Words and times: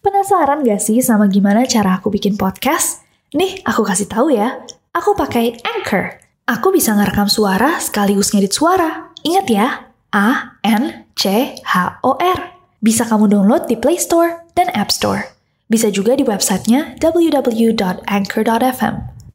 Penasaran 0.00 0.64
gak 0.64 0.80
sih 0.80 1.04
sama 1.04 1.28
gimana 1.28 1.68
cara 1.68 2.00
aku 2.00 2.08
bikin 2.08 2.40
podcast? 2.40 3.04
Nih, 3.36 3.60
aku 3.68 3.84
kasih 3.84 4.08
tahu 4.08 4.32
ya. 4.32 4.64
Aku 4.96 5.12
pakai 5.12 5.60
Anchor. 5.60 6.16
Aku 6.48 6.72
bisa 6.72 6.96
ngerekam 6.96 7.28
suara 7.28 7.76
sekaligus 7.76 8.32
ngedit 8.32 8.48
suara. 8.48 9.12
Ingat 9.20 9.46
ya, 9.52 9.92
A 10.16 10.56
N 10.64 11.04
C 11.12 11.52
H 11.60 12.00
O 12.00 12.16
R. 12.16 12.38
Bisa 12.80 13.04
kamu 13.04 13.28
download 13.28 13.68
di 13.68 13.76
Play 13.76 14.00
Store 14.00 14.40
dan 14.56 14.72
App 14.72 14.88
Store. 14.88 15.36
Bisa 15.68 15.92
juga 15.92 16.16
di 16.16 16.24
websitenya 16.24 16.96
www.anchor.fm. 16.96 18.94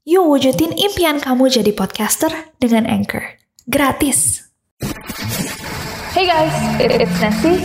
Yuk 0.10 0.26
wujudin 0.26 0.74
impian 0.82 1.22
kamu 1.22 1.46
jadi 1.46 1.78
podcaster 1.78 2.34
dengan 2.58 2.90
Anchor. 2.90 3.38
Gratis. 3.70 4.50
Hey 6.18 6.26
guys, 6.26 6.58
it's 6.82 7.22
Nancy. 7.22 7.62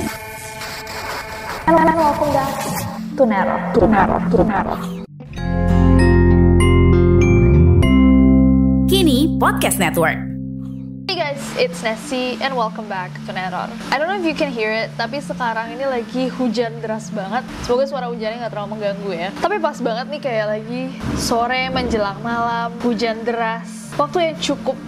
And 1.65 1.97
welcome 1.97 2.35
back 2.37 2.80
to 3.21 3.29
Nero. 3.29 3.57
To 3.77 3.85
Nero. 3.85 4.17
To 4.33 4.41
Nero. 4.49 4.75
Kini 8.89 9.37
Podcast 9.37 9.77
Network. 9.77 10.17
Hey 11.05 11.21
guys, 11.21 11.43
it's 11.61 11.85
Nessie 11.85 12.41
and 12.41 12.57
welcome 12.57 12.89
back 12.89 13.13
to 13.29 13.37
Neror. 13.37 13.69
I 13.93 14.01
don't 14.01 14.09
know 14.09 14.17
if 14.17 14.25
you 14.25 14.33
can 14.33 14.49
hear 14.49 14.73
it, 14.73 14.89
tapi 14.97 15.21
sekarang 15.21 15.77
ini 15.77 15.85
lagi 15.85 16.33
hujan 16.33 16.81
deras 16.81 17.13
banget. 17.13 17.45
Semoga 17.69 17.85
suara 17.85 18.09
hujannya 18.09 18.41
nggak 18.41 18.53
terlalu 18.57 18.81
mengganggu 18.81 19.11
ya. 19.13 19.29
Tapi 19.37 19.61
pas 19.61 19.77
banget 19.85 20.07
nih 20.17 20.21
kayak 20.25 20.47
lagi 20.57 20.83
sore 21.21 21.69
menjelang 21.69 22.25
malam, 22.25 22.73
hujan 22.81 23.21
deras. 23.21 23.93
Waktu 24.01 24.33
yang 24.33 24.37
cukup 24.41 24.81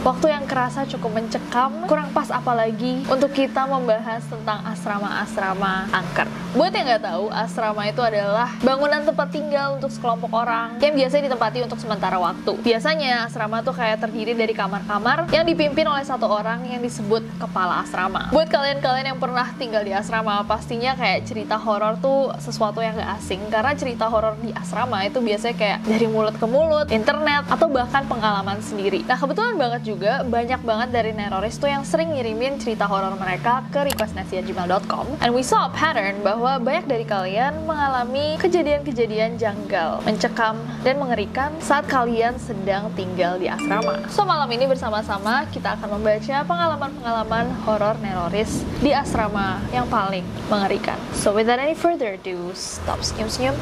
Waktu 0.00 0.32
yang 0.32 0.48
kerasa 0.48 0.88
cukup 0.88 1.20
mencekam, 1.20 1.84
kurang 1.84 2.08
pas 2.16 2.32
apalagi 2.32 3.04
untuk 3.04 3.36
kita 3.36 3.68
membahas 3.68 4.24
tentang 4.24 4.64
asrama-asrama 4.64 5.92
angker. 5.92 6.39
Buat 6.50 6.74
yang 6.74 6.82
nggak 6.90 7.06
tahu, 7.06 7.30
asrama 7.30 7.86
itu 7.86 8.02
adalah 8.02 8.50
bangunan 8.66 9.06
tempat 9.06 9.30
tinggal 9.30 9.78
untuk 9.78 9.86
sekelompok 9.86 10.34
orang 10.34 10.82
yang 10.82 10.98
biasanya 10.98 11.30
ditempati 11.30 11.62
untuk 11.62 11.78
sementara 11.78 12.18
waktu. 12.18 12.58
Biasanya 12.58 13.30
asrama 13.30 13.62
tuh 13.62 13.70
kayak 13.70 14.02
terdiri 14.02 14.34
dari 14.34 14.50
kamar-kamar 14.50 15.30
yang 15.30 15.46
dipimpin 15.46 15.86
oleh 15.86 16.02
satu 16.02 16.26
orang 16.26 16.66
yang 16.66 16.82
disebut 16.82 17.22
kepala 17.38 17.86
asrama. 17.86 18.34
Buat 18.34 18.50
kalian-kalian 18.50 19.14
yang 19.14 19.20
pernah 19.22 19.46
tinggal 19.62 19.86
di 19.86 19.94
asrama, 19.94 20.42
pastinya 20.42 20.98
kayak 20.98 21.22
cerita 21.22 21.54
horor 21.54 21.94
tuh 22.02 22.34
sesuatu 22.42 22.82
yang 22.82 22.98
gak 22.98 23.22
asing 23.22 23.46
karena 23.46 23.70
cerita 23.78 24.10
horor 24.10 24.34
di 24.42 24.50
asrama 24.50 25.06
itu 25.06 25.22
biasanya 25.22 25.54
kayak 25.54 25.78
dari 25.86 26.10
mulut 26.10 26.34
ke 26.34 26.50
mulut, 26.50 26.90
internet, 26.90 27.46
atau 27.46 27.70
bahkan 27.70 28.02
pengalaman 28.10 28.58
sendiri. 28.58 29.06
Nah 29.06 29.14
kebetulan 29.14 29.54
banget 29.54 29.86
juga 29.86 30.26
banyak 30.26 30.66
banget 30.66 30.88
dari 30.90 31.14
neroris 31.14 31.62
tuh 31.62 31.70
yang 31.70 31.86
sering 31.86 32.10
ngirimin 32.10 32.58
cerita 32.58 32.90
horor 32.90 33.14
mereka 33.14 33.62
ke 33.70 33.86
requestnasiagmail.com 33.94 35.22
and 35.22 35.30
we 35.30 35.46
saw 35.46 35.70
a 35.70 35.72
pattern 35.78 36.18
bahwa 36.26 36.39
banyak 36.40 36.88
dari 36.88 37.04
kalian 37.04 37.68
mengalami 37.68 38.40
kejadian-kejadian 38.40 39.36
janggal, 39.36 40.00
mencekam, 40.02 40.56
dan 40.80 40.96
mengerikan 40.96 41.52
saat 41.60 41.84
kalian 41.84 42.40
sedang 42.40 42.88
tinggal 42.96 43.36
di 43.36 43.46
asrama. 43.52 44.00
So 44.08 44.24
malam 44.24 44.48
ini 44.48 44.64
bersama-sama 44.64 45.44
kita 45.52 45.76
akan 45.76 46.00
membaca 46.00 46.42
pengalaman-pengalaman 46.48 47.46
horor 47.68 47.94
neroris 48.00 48.64
di 48.80 48.96
asrama 48.96 49.60
yang 49.70 49.84
paling 49.92 50.24
mengerikan. 50.48 50.96
So 51.12 51.36
without 51.36 51.60
any 51.60 51.76
further 51.76 52.16
ado, 52.16 52.56
stop 52.56 53.04
senyum-senyum, 53.04 53.54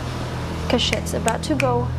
cause 0.70 0.82
shit's 0.82 1.12
about 1.12 1.42
to 1.50 1.58
go 1.58 1.90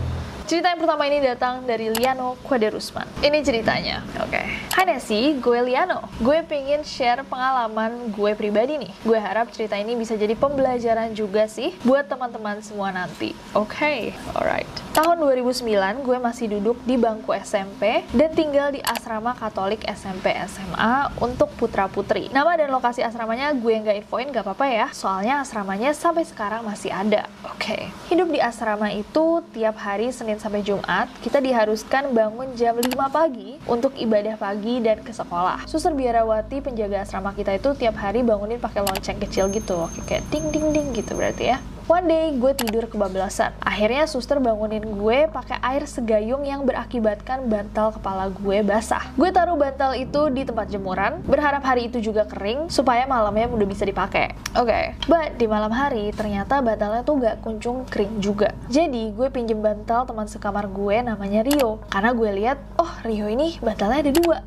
Cerita 0.49 0.73
yang 0.73 0.81
pertama 0.81 1.05
ini 1.05 1.21
datang 1.21 1.61
dari 1.61 1.93
Liano 1.93 2.33
Quaderusman. 2.41 3.05
Ini 3.21 3.45
ceritanya. 3.45 4.01
Oke. 4.17 4.33
Okay. 4.33 4.45
Hai 4.73 4.89
Nesi, 4.89 5.37
gue 5.37 5.61
Liano. 5.61 6.09
Gue 6.17 6.41
pengen 6.41 6.81
share 6.81 7.21
pengalaman 7.21 8.09
gue 8.09 8.33
pribadi 8.33 8.81
nih. 8.81 8.89
Gue 9.05 9.21
harap 9.21 9.53
cerita 9.53 9.77
ini 9.77 9.93
bisa 9.93 10.17
jadi 10.17 10.33
pembelajaran 10.33 11.13
juga 11.13 11.45
sih 11.45 11.77
buat 11.85 12.09
teman-teman 12.09 12.65
semua 12.65 12.89
nanti. 12.89 13.37
Oke, 13.53 13.77
okay. 13.77 13.99
alright. 14.33 14.65
Tahun 14.97 15.21
2009, 15.21 15.69
gue 16.01 16.17
masih 16.17 16.49
duduk 16.57 16.81
di 16.81 16.97
bangku 16.97 17.29
SMP 17.37 18.01
dan 18.09 18.33
tinggal 18.33 18.73
di 18.73 18.81
asrama 18.81 19.37
Katolik 19.37 19.85
SMP 19.85 20.33
SMA 20.49 21.13
untuk 21.21 21.53
putra-putri. 21.61 22.33
Nama 22.33 22.57
dan 22.57 22.73
lokasi 22.73 23.05
asramanya 23.05 23.53
gue 23.53 23.69
nggak 23.85 24.01
infoin 24.01 24.33
gak 24.33 24.49
apa-apa 24.49 24.65
ya, 24.65 24.87
soalnya 24.97 25.45
asramanya 25.45 25.93
sampai 25.93 26.25
sekarang 26.25 26.65
masih 26.65 26.89
ada. 26.89 27.29
Oke. 27.45 27.69
Okay. 27.69 27.83
Hidup 28.09 28.33
di 28.33 28.41
asrama 28.41 28.89
itu 28.89 29.45
tiap 29.53 29.77
hari 29.77 30.09
Senin 30.09 30.38
sampai 30.39 30.63
Jumat, 30.63 31.11
kita 31.19 31.43
diharuskan 31.43 32.15
bangun 32.15 32.55
jam 32.55 32.79
5 32.79 32.87
pagi 33.11 33.59
untuk 33.67 33.91
ibadah 33.99 34.39
pagi 34.39 34.79
dan 34.79 35.03
ke 35.03 35.11
sekolah. 35.11 35.67
Suster 35.67 35.91
biarawati 35.91 36.63
penjaga 36.63 37.03
asrama 37.03 37.35
kita 37.35 37.59
itu 37.59 37.75
tiap 37.75 37.99
hari 37.99 38.23
bangunin 38.23 38.57
pakai 38.57 38.87
lonceng 38.87 39.19
kecil 39.19 39.51
gitu, 39.51 39.91
kayak 40.07 40.23
ding 40.31 40.47
ding 40.55 40.71
ding 40.71 40.95
gitu 40.95 41.11
berarti 41.13 41.53
ya. 41.53 41.59
One 41.89 42.05
day 42.05 42.37
gue 42.37 42.53
tidur 42.53 42.85
kebablasan. 42.85 43.49
Akhirnya 43.65 44.05
suster 44.05 44.37
bangunin 44.37 44.85
gue 44.85 45.25
pakai 45.25 45.57
air 45.57 45.89
segayung 45.89 46.45
yang 46.45 46.61
berakibatkan 46.61 47.49
bantal 47.49 47.97
kepala 47.97 48.29
gue 48.29 48.61
basah. 48.61 49.09
Gue 49.17 49.33
taruh 49.33 49.57
bantal 49.57 49.97
itu 49.97 50.29
di 50.29 50.45
tempat 50.45 50.69
jemuran, 50.69 51.25
berharap 51.25 51.65
hari 51.65 51.89
itu 51.89 51.97
juga 51.97 52.29
kering 52.29 52.69
supaya 52.69 53.09
malamnya 53.09 53.49
udah 53.49 53.65
bisa 53.65 53.89
dipakai. 53.89 54.37
Oke, 54.53 54.69
okay. 54.69 54.83
but 55.09 55.33
di 55.41 55.49
malam 55.49 55.73
hari 55.73 56.13
ternyata 56.13 56.61
bantalnya 56.61 57.01
tuh 57.01 57.25
gak 57.25 57.41
kunjung 57.41 57.81
kering 57.89 58.21
juga. 58.21 58.53
Jadi 58.69 59.09
gue 59.09 59.33
pinjem 59.33 59.57
bantal 59.57 60.05
teman 60.05 60.29
sekamar 60.29 60.69
gue 60.69 60.93
namanya 61.01 61.41
Rio. 61.41 61.81
Karena 61.89 62.13
gue 62.13 62.29
lihat, 62.37 62.61
oh 62.77 62.93
Rio 63.01 63.25
ini 63.25 63.57
bantalnya 63.65 64.05
ada 64.05 64.13
dua 64.13 64.37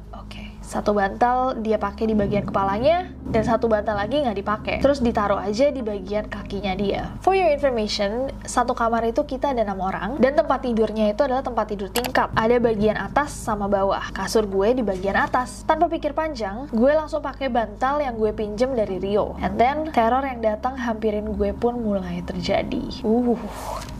satu 0.73 0.97
bantal 0.97 1.61
dia 1.61 1.77
pakai 1.77 2.09
di 2.09 2.17
bagian 2.17 2.49
kepalanya 2.49 3.13
dan 3.29 3.45
satu 3.45 3.69
bantal 3.69 3.93
lagi 3.93 4.25
nggak 4.25 4.39
dipakai. 4.41 4.77
Terus 4.81 5.05
ditaruh 5.05 5.37
aja 5.37 5.69
di 5.69 5.85
bagian 5.85 6.33
kakinya 6.33 6.73
dia. 6.73 7.13
For 7.21 7.37
your 7.37 7.53
information 7.53 8.33
satu 8.49 8.73
kamar 8.73 9.05
itu 9.05 9.21
kita 9.29 9.53
ada 9.53 9.69
enam 9.69 9.85
orang 9.85 10.17
dan 10.17 10.33
tempat 10.33 10.65
tidurnya 10.65 11.13
itu 11.13 11.29
adalah 11.29 11.45
tempat 11.45 11.69
tidur 11.69 11.93
tingkat 11.93 12.33
ada 12.33 12.57
bagian 12.57 12.97
atas 12.97 13.37
sama 13.37 13.69
bawah. 13.69 14.01
Kasur 14.17 14.49
gue 14.49 14.81
di 14.81 14.81
bagian 14.81 15.21
atas. 15.21 15.69
Tanpa 15.69 15.93
pikir 15.93 16.17
panjang 16.17 16.73
gue 16.73 16.93
langsung 16.97 17.21
pakai 17.21 17.53
bantal 17.53 18.01
yang 18.01 18.17
gue 18.17 18.33
pinjem 18.33 18.73
dari 18.73 18.97
Rio. 18.97 19.37
And 19.45 19.61
then 19.61 19.93
teror 19.93 20.25
yang 20.25 20.41
datang 20.41 20.81
hampirin 20.81 21.37
gue 21.37 21.53
pun 21.53 21.85
mulai 21.85 22.25
terjadi. 22.25 23.05
Uh. 23.05 23.37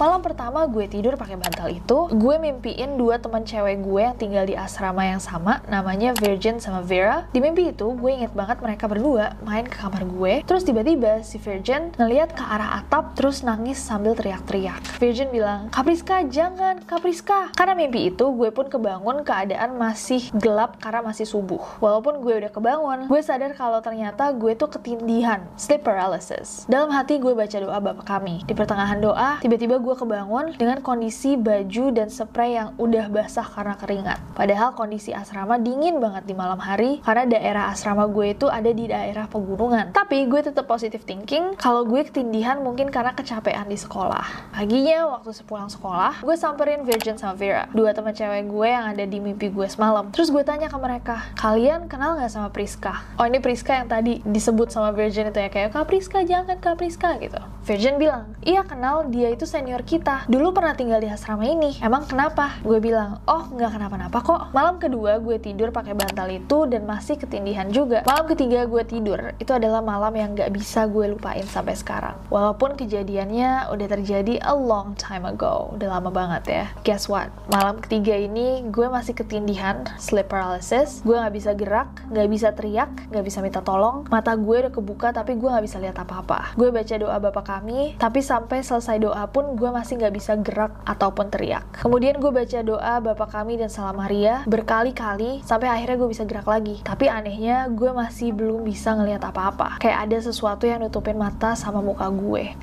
Malam 0.01 0.25
pertama 0.25 0.65
gue 0.65 0.89
tidur 0.89 1.21
pakai 1.21 1.37
bantal 1.37 1.69
itu 1.69 2.09
gue 2.09 2.37
mimpiin 2.41 2.97
dua 2.97 3.21
teman 3.21 3.45
cewek 3.45 3.85
gue 3.85 4.01
yang 4.01 4.17
tinggal 4.17 4.49
di 4.49 4.57
asrama 4.57 5.05
yang 5.05 5.21
sama 5.21 5.61
namanya 5.69 6.17
Virgin 6.17 6.62
sama 6.63 6.87
Vera. 6.87 7.27
Di 7.35 7.43
mimpi 7.43 7.75
itu, 7.75 7.91
gue 7.99 8.11
inget 8.15 8.31
banget 8.31 8.63
mereka 8.63 8.87
berdua 8.87 9.35
main 9.43 9.67
ke 9.67 9.75
kamar 9.83 10.07
gue. 10.07 10.47
Terus 10.47 10.63
tiba-tiba 10.63 11.27
si 11.27 11.43
Virgin 11.43 11.91
ngeliat 11.99 12.39
ke 12.39 12.45
arah 12.47 12.79
atap 12.79 13.19
terus 13.19 13.43
nangis 13.43 13.83
sambil 13.83 14.15
teriak-teriak. 14.15 14.79
Virgin 15.03 15.35
bilang, 15.35 15.67
Kapriska 15.75 16.23
jangan, 16.31 16.79
Kapriska. 16.87 17.51
Karena 17.59 17.75
mimpi 17.75 18.15
itu, 18.15 18.31
gue 18.31 18.55
pun 18.55 18.71
kebangun 18.71 19.27
keadaan 19.27 19.75
masih 19.75 20.31
gelap 20.39 20.79
karena 20.79 21.03
masih 21.03 21.27
subuh. 21.27 21.83
Walaupun 21.83 22.23
gue 22.23 22.47
udah 22.47 22.53
kebangun, 22.55 22.99
gue 23.11 23.21
sadar 23.21 23.59
kalau 23.59 23.83
ternyata 23.83 24.31
gue 24.31 24.55
tuh 24.55 24.71
ketindihan, 24.71 25.43
sleep 25.59 25.83
paralysis. 25.83 26.69
Dalam 26.71 26.95
hati 26.95 27.19
gue 27.19 27.35
baca 27.35 27.57
doa 27.59 27.79
Bapak 27.83 28.07
kami. 28.07 28.47
Di 28.47 28.55
pertengahan 28.55 29.03
doa, 29.03 29.43
tiba-tiba 29.43 29.83
gue 29.83 29.97
kebangun 29.97 30.55
dengan 30.55 30.79
kondisi 30.85 31.35
baju 31.35 31.91
dan 31.91 32.13
spray 32.13 32.55
yang 32.55 32.77
udah 32.77 33.09
basah 33.09 33.47
karena 33.49 33.75
keringat. 33.75 34.21
Padahal 34.37 34.77
kondisi 34.77 35.11
asrama 35.17 35.57
dingin 35.57 35.99
banget 35.99 36.29
di 36.29 36.35
malam 36.37 36.52
malam 36.53 36.69
hari 36.69 37.01
karena 37.01 37.25
daerah 37.25 37.65
asrama 37.73 38.05
gue 38.13 38.37
itu 38.37 38.45
ada 38.45 38.69
di 38.69 38.85
daerah 38.85 39.25
pegunungan. 39.25 39.97
Tapi 39.97 40.29
gue 40.29 40.45
tetap 40.45 40.69
positive 40.69 41.01
thinking 41.01 41.57
kalau 41.57 41.81
gue 41.89 42.05
ketindihan 42.05 42.61
mungkin 42.61 42.93
karena 42.93 43.17
kecapean 43.17 43.73
di 43.73 43.81
sekolah. 43.81 44.53
Paginya 44.53 45.17
waktu 45.17 45.33
sepulang 45.33 45.73
sekolah, 45.73 46.21
gue 46.21 46.37
samperin 46.37 46.85
Virgin 46.85 47.17
sama 47.17 47.41
Vera, 47.41 47.73
dua 47.73 47.97
teman 47.97 48.13
cewek 48.13 48.53
gue 48.53 48.69
yang 48.69 48.85
ada 48.85 49.01
di 49.09 49.17
mimpi 49.17 49.49
gue 49.49 49.65
semalam. 49.65 50.13
Terus 50.13 50.29
gue 50.29 50.45
tanya 50.45 50.69
ke 50.69 50.77
mereka, 50.77 51.25
kalian 51.41 51.89
kenal 51.89 52.21
nggak 52.21 52.29
sama 52.29 52.53
Priska? 52.53 53.01
Oh 53.17 53.25
ini 53.25 53.41
Priska 53.41 53.73
yang 53.73 53.89
tadi 53.89 54.21
disebut 54.21 54.69
sama 54.69 54.93
Virgin 54.93 55.33
itu 55.33 55.41
ya 55.41 55.49
kayak 55.49 55.73
Kak 55.73 55.89
Priska 55.89 56.21
jangan 56.21 56.61
Kak 56.61 56.77
Priska 56.77 57.17
gitu. 57.17 57.41
Virgin 57.65 57.97
bilang, 57.97 58.37
iya 58.45 58.61
kenal 58.61 59.09
dia 59.09 59.33
itu 59.33 59.49
senior 59.49 59.87
kita. 59.87 60.29
Dulu 60.29 60.53
pernah 60.53 60.77
tinggal 60.77 61.01
di 61.01 61.09
asrama 61.09 61.49
ini. 61.49 61.79
Emang 61.81 62.05
kenapa? 62.05 62.61
Gue 62.61 62.77
bilang, 62.83 63.25
oh 63.25 63.49
nggak 63.49 63.81
kenapa-napa 63.81 64.19
kok. 64.21 64.43
Malam 64.53 64.77
kedua 64.83 65.17
gue 65.23 65.41
tidur 65.41 65.73
pakai 65.73 65.95
bantal 65.95 66.29
itu 66.39 66.65
dan 66.71 66.89
masih 66.89 67.21
ketindihan 67.21 67.69
juga. 67.69 68.01
Malam 68.09 68.31
ketiga 68.31 68.65
gue 68.65 68.83
tidur, 68.87 69.37
itu 69.37 69.53
adalah 69.53 69.85
malam 69.85 70.15
yang 70.17 70.33
gak 70.33 70.55
bisa 70.55 70.89
gue 70.89 71.13
lupain 71.13 71.45
sampai 71.45 71.77
sekarang. 71.77 72.17
Walaupun 72.33 72.79
kejadiannya 72.79 73.69
udah 73.69 73.89
terjadi 73.91 74.41
a 74.47 74.55
long 74.55 74.97
time 74.97 75.29
ago, 75.29 75.75
udah 75.77 75.89
lama 75.99 76.11
banget 76.13 76.43
ya. 76.49 76.65
Guess 76.87 77.11
what? 77.13 77.29
Malam 77.53 77.81
ketiga 77.83 78.17
ini 78.17 78.65
gue 78.73 78.87
masih 78.89 79.13
ketindihan, 79.13 79.85
sleep 80.01 80.33
paralysis, 80.33 81.05
gue 81.05 81.17
gak 81.19 81.35
bisa 81.35 81.51
gerak, 81.53 81.91
gak 82.09 82.29
bisa 82.31 82.49
teriak, 82.57 82.91
gak 83.13 83.25
bisa 83.25 83.45
minta 83.45 83.61
tolong, 83.61 84.09
mata 84.09 84.33
gue 84.39 84.57
udah 84.69 84.73
kebuka 84.73 85.13
tapi 85.13 85.37
gue 85.37 85.49
gak 85.49 85.65
bisa 85.65 85.77
lihat 85.83 85.97
apa-apa. 86.01 86.55
Gue 86.57 86.73
baca 86.73 86.95
doa 86.97 87.17
bapak 87.19 87.45
kami, 87.45 87.95
tapi 88.01 88.25
sampai 88.25 88.65
selesai 88.65 88.97
doa 89.03 89.25
pun 89.29 89.59
gue 89.59 89.71
masih 89.73 89.99
nggak 89.99 90.15
bisa 90.15 90.33
gerak 90.39 90.73
ataupun 90.87 91.29
teriak. 91.29 91.65
Kemudian 91.83 92.19
gue 92.21 92.31
baca 92.31 92.59
doa 92.63 92.95
Bapak 93.03 93.35
kami 93.35 93.59
dan 93.59 93.73
Salam 93.73 93.99
Maria 93.99 94.45
berkali-kali 94.47 95.43
sampai 95.43 95.69
akhirnya 95.69 95.97
gue 95.99 96.11
bisa 96.11 96.22
gerak 96.25 96.49
lagi. 96.49 96.81
Tapi 96.83 97.07
anehnya 97.11 97.69
gue 97.71 97.91
masih 97.91 98.35
belum 98.35 98.65
bisa 98.65 98.95
ngelihat 98.97 99.23
apa-apa. 99.23 99.79
Kayak 99.83 99.99
ada 100.09 100.19
sesuatu 100.23 100.65
yang 100.67 100.83
nutupin 100.83 101.19
mata 101.19 101.55
sama 101.55 101.79
muka 101.83 102.09
gue 102.11 102.55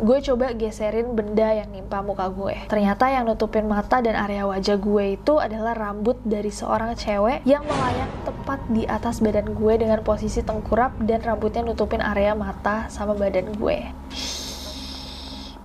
gue 0.00 0.18
coba 0.32 0.56
geserin 0.56 1.12
benda 1.12 1.52
yang 1.52 1.68
nimpa 1.68 2.00
muka 2.00 2.24
gue. 2.32 2.56
Ternyata 2.72 3.12
yang 3.12 3.28
nutupin 3.28 3.68
mata 3.68 4.00
dan 4.00 4.16
area 4.16 4.48
wajah 4.48 4.80
gue 4.80 5.20
itu 5.20 5.36
adalah 5.36 5.76
rambut 5.76 6.16
dari 6.24 6.48
seorang 6.48 6.96
cewek 6.96 7.44
yang 7.44 7.60
melayang 7.68 8.08
tepat 8.24 8.64
di 8.72 8.88
atas 8.88 9.20
badan 9.20 9.52
gue 9.52 9.74
dengan 9.76 10.00
posisi 10.00 10.40
tengkurap 10.40 10.96
dan 11.04 11.20
rambutnya 11.20 11.68
nutupin 11.68 12.00
area 12.00 12.32
mata 12.32 12.88
sama 12.88 13.12
badan 13.12 13.52
gue 13.60 13.92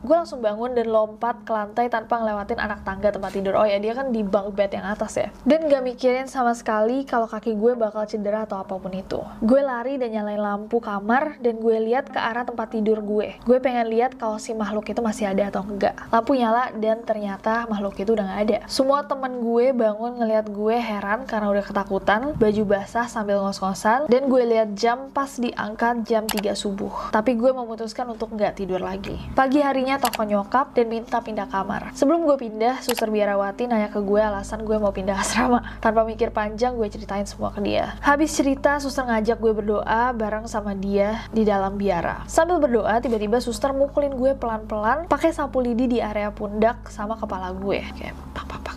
gue 0.06 0.16
langsung 0.16 0.40
bangun 0.40 0.78
dan 0.78 0.86
lompat 0.86 1.42
ke 1.42 1.50
lantai 1.50 1.90
tanpa 1.90 2.22
ngelewatin 2.22 2.62
anak 2.62 2.86
tangga 2.86 3.10
tempat 3.10 3.34
tidur. 3.34 3.58
Oh 3.58 3.66
ya, 3.66 3.82
dia 3.82 3.98
kan 3.98 4.14
di 4.14 4.22
bunk 4.22 4.54
bed 4.54 4.78
yang 4.78 4.86
atas 4.86 5.18
ya. 5.18 5.34
Dan 5.42 5.66
gak 5.66 5.82
mikirin 5.82 6.30
sama 6.30 6.54
sekali 6.54 7.10
kalau 7.10 7.26
kaki 7.26 7.58
gue 7.58 7.74
bakal 7.74 8.06
cedera 8.06 8.46
atau 8.46 8.62
apa 8.62 8.78
pun 8.78 8.94
itu. 8.94 9.18
Gue 9.42 9.66
lari 9.66 9.98
dan 9.98 10.14
nyalain 10.14 10.38
lampu 10.38 10.78
kamar 10.78 11.42
dan 11.42 11.58
gue 11.58 11.78
lihat 11.90 12.14
ke 12.14 12.22
arah 12.22 12.46
tempat 12.46 12.70
tidur 12.70 13.02
gue. 13.02 13.34
Gue 13.42 13.58
pengen 13.58 13.90
lihat 13.90 14.14
kalau 14.22 14.38
si 14.38 14.54
makhluk 14.54 14.86
itu 14.86 15.02
masih 15.02 15.34
ada 15.34 15.50
atau 15.50 15.66
enggak. 15.66 15.98
Lampu 16.14 16.38
nyala 16.38 16.70
dan 16.78 17.02
ternyata 17.02 17.66
makhluk 17.66 17.98
itu 17.98 18.14
udah 18.14 18.26
gak 18.30 18.42
ada. 18.46 18.58
Semua 18.70 19.02
temen 19.10 19.42
gue 19.42 19.74
bangun 19.74 20.22
ngeliat 20.22 20.46
gue 20.54 20.78
heran 20.78 21.26
karena 21.26 21.50
udah 21.50 21.66
ketakutan, 21.66 22.38
baju 22.38 22.64
basah 22.70 23.10
sambil 23.10 23.42
ngos-ngosan, 23.42 24.06
dan 24.06 24.30
gue 24.30 24.44
lihat 24.46 24.78
jam 24.78 25.10
pas 25.10 25.34
diangkat 25.34 26.06
jam 26.06 26.30
3 26.30 26.54
subuh. 26.54 27.10
Tapi 27.10 27.34
gue 27.34 27.50
memutuskan 27.50 28.06
untuk 28.06 28.30
nggak 28.38 28.62
tidur 28.62 28.78
lagi. 28.78 29.18
Pagi 29.34 29.66
harinya 29.66 29.95
akhirnya 29.96 30.12
telepon 30.12 30.28
nyokap 30.28 30.68
dan 30.76 30.86
minta 30.92 31.18
pindah 31.24 31.48
kamar. 31.48 31.96
Sebelum 31.96 32.28
gue 32.28 32.36
pindah, 32.36 32.84
suster 32.84 33.08
biarawati 33.08 33.72
nanya 33.72 33.88
ke 33.88 34.04
gue 34.04 34.20
alasan 34.20 34.68
gue 34.68 34.76
mau 34.76 34.92
pindah 34.92 35.16
asrama. 35.16 35.64
Tanpa 35.80 36.04
mikir 36.04 36.36
panjang, 36.36 36.76
gue 36.76 36.92
ceritain 36.92 37.24
semua 37.24 37.56
ke 37.56 37.64
dia. 37.64 37.96
Habis 38.04 38.36
cerita, 38.36 38.76
suster 38.84 39.08
ngajak 39.08 39.40
gue 39.40 39.56
berdoa 39.56 40.12
bareng 40.12 40.52
sama 40.52 40.76
dia 40.76 41.24
di 41.32 41.48
dalam 41.48 41.80
biara. 41.80 42.28
Sambil 42.28 42.60
berdoa, 42.60 43.00
tiba-tiba 43.00 43.40
suster 43.40 43.72
mukulin 43.72 44.20
gue 44.20 44.36
pelan-pelan 44.36 45.08
pakai 45.08 45.32
sapu 45.32 45.64
lidi 45.64 45.88
di 45.88 46.04
area 46.04 46.28
pundak 46.28 46.92
sama 46.92 47.16
kepala 47.16 47.56
gue. 47.56 47.80
Kayak 47.96 48.20
pak 48.36 48.46
pak 48.52 48.60
pak 48.68 48.76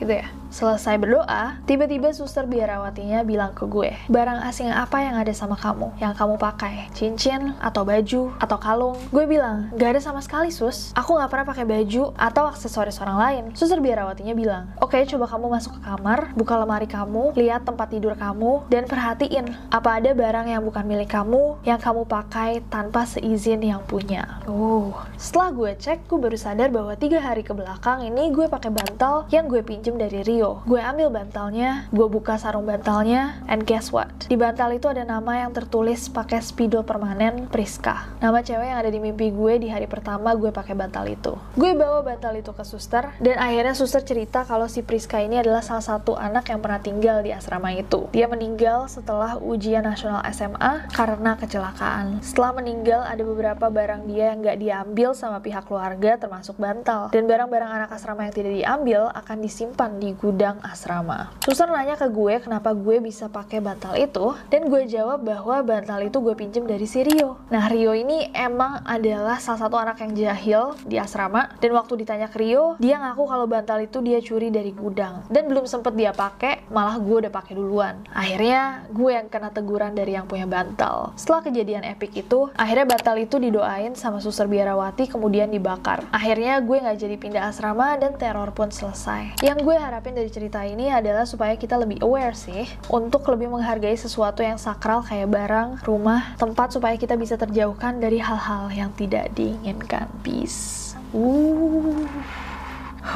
gitu 0.00 0.12
ya. 0.12 0.28
Selesai 0.46 0.96
berdoa, 0.96 1.60
tiba-tiba 1.68 2.14
suster 2.16 2.48
biarawatinya 2.48 3.20
bilang 3.26 3.52
ke 3.52 3.68
gue, 3.68 3.92
barang 4.08 4.40
asing 4.46 4.72
apa 4.72 5.04
yang 5.04 5.18
ada 5.20 5.28
sama 5.34 5.58
kamu, 5.58 5.92
yang 6.00 6.16
kamu 6.16 6.40
pakai? 6.40 6.88
Cincin, 6.96 7.52
atau 7.60 7.84
baju, 7.84 8.32
atau 8.40 8.56
kalung? 8.56 8.96
Gue 9.12 9.28
bilang, 9.28 9.68
gak 9.76 9.98
ada 9.98 10.00
sama 10.00 10.24
sekali 10.24 10.48
sus, 10.48 10.96
aku 10.96 11.18
gak 11.18 11.28
pernah 11.28 11.46
pakai 11.50 11.66
baju 11.68 12.14
atau 12.16 12.48
aksesoris 12.48 12.96
orang 13.04 13.18
lain. 13.20 13.44
Suster 13.52 13.82
biarawatinya 13.84 14.32
bilang, 14.32 14.72
oke 14.80 14.96
okay, 14.96 15.04
coba 15.04 15.28
kamu 15.28 15.60
masuk 15.60 15.76
ke 15.76 15.80
kamar, 15.84 16.32
buka 16.32 16.54
lemari 16.56 16.88
kamu, 16.88 17.36
lihat 17.36 17.68
tempat 17.68 17.92
tidur 17.92 18.16
kamu, 18.16 18.64
dan 18.72 18.88
perhatiin, 18.88 19.52
apa 19.68 20.00
ada 20.00 20.14
barang 20.16 20.46
yang 20.46 20.62
bukan 20.64 20.88
milik 20.88 21.10
kamu, 21.12 21.58
yang 21.68 21.82
kamu 21.82 22.08
pakai 22.08 22.64
tanpa 22.72 23.04
seizin 23.04 23.60
yang 23.60 23.82
punya. 23.84 24.40
Oh, 24.48 24.94
setelah 25.20 25.52
gue 25.52 25.70
cek, 25.76 26.08
gue 26.08 26.16
baru 26.16 26.38
sadar 26.38 26.72
bahwa 26.72 26.96
tiga 26.96 27.20
hari 27.20 27.44
ke 27.44 27.52
belakang 27.52 28.08
ini 28.08 28.32
gue 28.32 28.48
pakai 28.48 28.72
bantal 28.72 29.28
yang 29.28 29.50
gue 29.50 29.60
pinjem 29.86 30.02
dari 30.02 30.20
Rio 30.26 30.66
Gue 30.66 30.82
ambil 30.82 31.14
bantalnya, 31.14 31.86
gue 31.94 32.10
buka 32.10 32.34
sarung 32.42 32.66
bantalnya, 32.66 33.38
and 33.46 33.62
guess 33.62 33.94
what? 33.94 34.10
Di 34.26 34.34
bantal 34.34 34.74
itu 34.74 34.90
ada 34.90 35.06
nama 35.06 35.46
yang 35.46 35.54
tertulis 35.54 36.10
pakai 36.10 36.42
spidol 36.42 36.82
permanen 36.82 37.46
Priska. 37.46 38.18
Nama 38.18 38.42
cewek 38.42 38.66
yang 38.66 38.82
ada 38.82 38.90
di 38.90 38.98
mimpi 38.98 39.30
gue 39.30 39.62
di 39.62 39.70
hari 39.70 39.86
pertama 39.86 40.34
gue 40.34 40.50
pakai 40.50 40.74
bantal 40.74 41.06
itu. 41.06 41.38
Gue 41.54 41.78
bawa 41.78 42.02
bantal 42.02 42.34
itu 42.34 42.50
ke 42.50 42.66
suster, 42.66 43.14
dan 43.22 43.38
akhirnya 43.38 43.78
suster 43.78 44.02
cerita 44.02 44.42
kalau 44.42 44.66
si 44.66 44.82
Priska 44.82 45.22
ini 45.22 45.38
adalah 45.38 45.62
salah 45.62 45.86
satu 45.86 46.18
anak 46.18 46.50
yang 46.50 46.58
pernah 46.58 46.82
tinggal 46.82 47.22
di 47.22 47.30
asrama 47.30 47.70
itu. 47.70 48.10
Dia 48.10 48.26
meninggal 48.26 48.90
setelah 48.90 49.38
ujian 49.38 49.86
nasional 49.86 50.26
SMA 50.34 50.90
karena 50.90 51.38
kecelakaan. 51.38 52.18
Setelah 52.26 52.58
meninggal, 52.58 53.06
ada 53.06 53.22
beberapa 53.22 53.70
barang 53.70 54.10
dia 54.10 54.34
yang 54.34 54.42
gak 54.42 54.58
diambil 54.58 55.14
sama 55.14 55.38
pihak 55.38 55.62
keluarga 55.62 56.18
termasuk 56.18 56.58
bantal. 56.58 57.14
Dan 57.14 57.30
barang-barang 57.30 57.70
anak 57.70 57.94
asrama 57.94 58.26
yang 58.26 58.34
tidak 58.34 58.52
diambil 58.56 59.14
akan 59.14 59.38
disimpan 59.38 59.75
di 59.76 60.16
gudang 60.16 60.56
asrama. 60.64 61.36
Suster 61.44 61.68
nanya 61.68 62.00
ke 62.00 62.08
gue 62.08 62.40
kenapa 62.40 62.72
gue 62.72 62.96
bisa 63.04 63.28
pakai 63.28 63.60
bantal 63.60 63.92
itu, 64.00 64.32
dan 64.48 64.72
gue 64.72 64.88
jawab 64.88 65.20
bahwa 65.20 65.60
bantal 65.60 66.00
itu 66.00 66.16
gue 66.24 66.32
pinjem 66.32 66.64
dari 66.64 66.88
si 66.88 67.04
Rio. 67.04 67.36
Nah, 67.52 67.68
Rio 67.68 67.92
ini 67.92 68.32
emang 68.32 68.80
adalah 68.88 69.36
salah 69.36 69.68
satu 69.68 69.76
anak 69.76 70.00
yang 70.00 70.16
jahil 70.16 70.62
di 70.88 70.96
asrama, 70.96 71.52
dan 71.60 71.76
waktu 71.76 72.00
ditanya 72.00 72.32
ke 72.32 72.40
Rio, 72.40 72.80
dia 72.80 72.96
ngaku 72.96 73.28
kalau 73.28 73.44
bantal 73.44 73.84
itu 73.84 74.00
dia 74.00 74.16
curi 74.24 74.48
dari 74.48 74.72
gudang, 74.72 75.28
dan 75.28 75.44
belum 75.44 75.68
sempet 75.68 75.92
dia 75.92 76.16
pakai, 76.16 76.64
malah 76.72 76.96
gue 76.96 77.28
udah 77.28 77.32
pakai 77.32 77.52
duluan. 77.52 78.00
Akhirnya, 78.16 78.88
gue 78.88 79.12
yang 79.12 79.28
kena 79.28 79.52
teguran 79.52 79.92
dari 79.92 80.16
yang 80.16 80.24
punya 80.24 80.48
bantal. 80.48 81.12
Setelah 81.20 81.44
kejadian 81.52 81.84
epic 81.84 82.16
itu, 82.16 82.48
akhirnya 82.56 82.88
bantal 82.88 83.20
itu 83.20 83.36
didoain 83.36 83.92
sama 83.92 84.24
suster 84.24 84.48
biarawati 84.48 85.12
kemudian 85.12 85.52
dibakar. 85.52 86.00
Akhirnya 86.08 86.64
gue 86.64 86.80
nggak 86.80 86.96
jadi 86.96 87.16
pindah 87.20 87.42
asrama 87.52 88.00
dan 88.00 88.16
teror 88.16 88.56
pun 88.56 88.72
selesai. 88.72 89.36
Yang 89.44 89.65
gue 89.66 89.74
harapin 89.74 90.14
dari 90.14 90.30
cerita 90.30 90.62
ini 90.62 90.94
adalah 90.94 91.26
supaya 91.26 91.58
kita 91.58 91.74
lebih 91.74 91.98
aware 91.98 92.38
sih 92.38 92.70
untuk 92.86 93.26
lebih 93.26 93.50
menghargai 93.50 93.98
sesuatu 93.98 94.38
yang 94.38 94.62
sakral 94.62 95.02
kayak 95.02 95.26
barang, 95.26 95.82
rumah, 95.82 96.38
tempat 96.38 96.70
supaya 96.70 96.94
kita 96.94 97.18
bisa 97.18 97.34
terjauhkan 97.34 97.98
dari 97.98 98.22
hal-hal 98.22 98.70
yang 98.70 98.94
tidak 98.94 99.34
diinginkan. 99.34 100.06
Peace. 100.22 100.94
Ooh. 101.10 102.06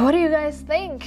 What 0.02 0.10
do 0.10 0.18
you 0.18 0.26
guys 0.26 0.58
think? 0.66 1.06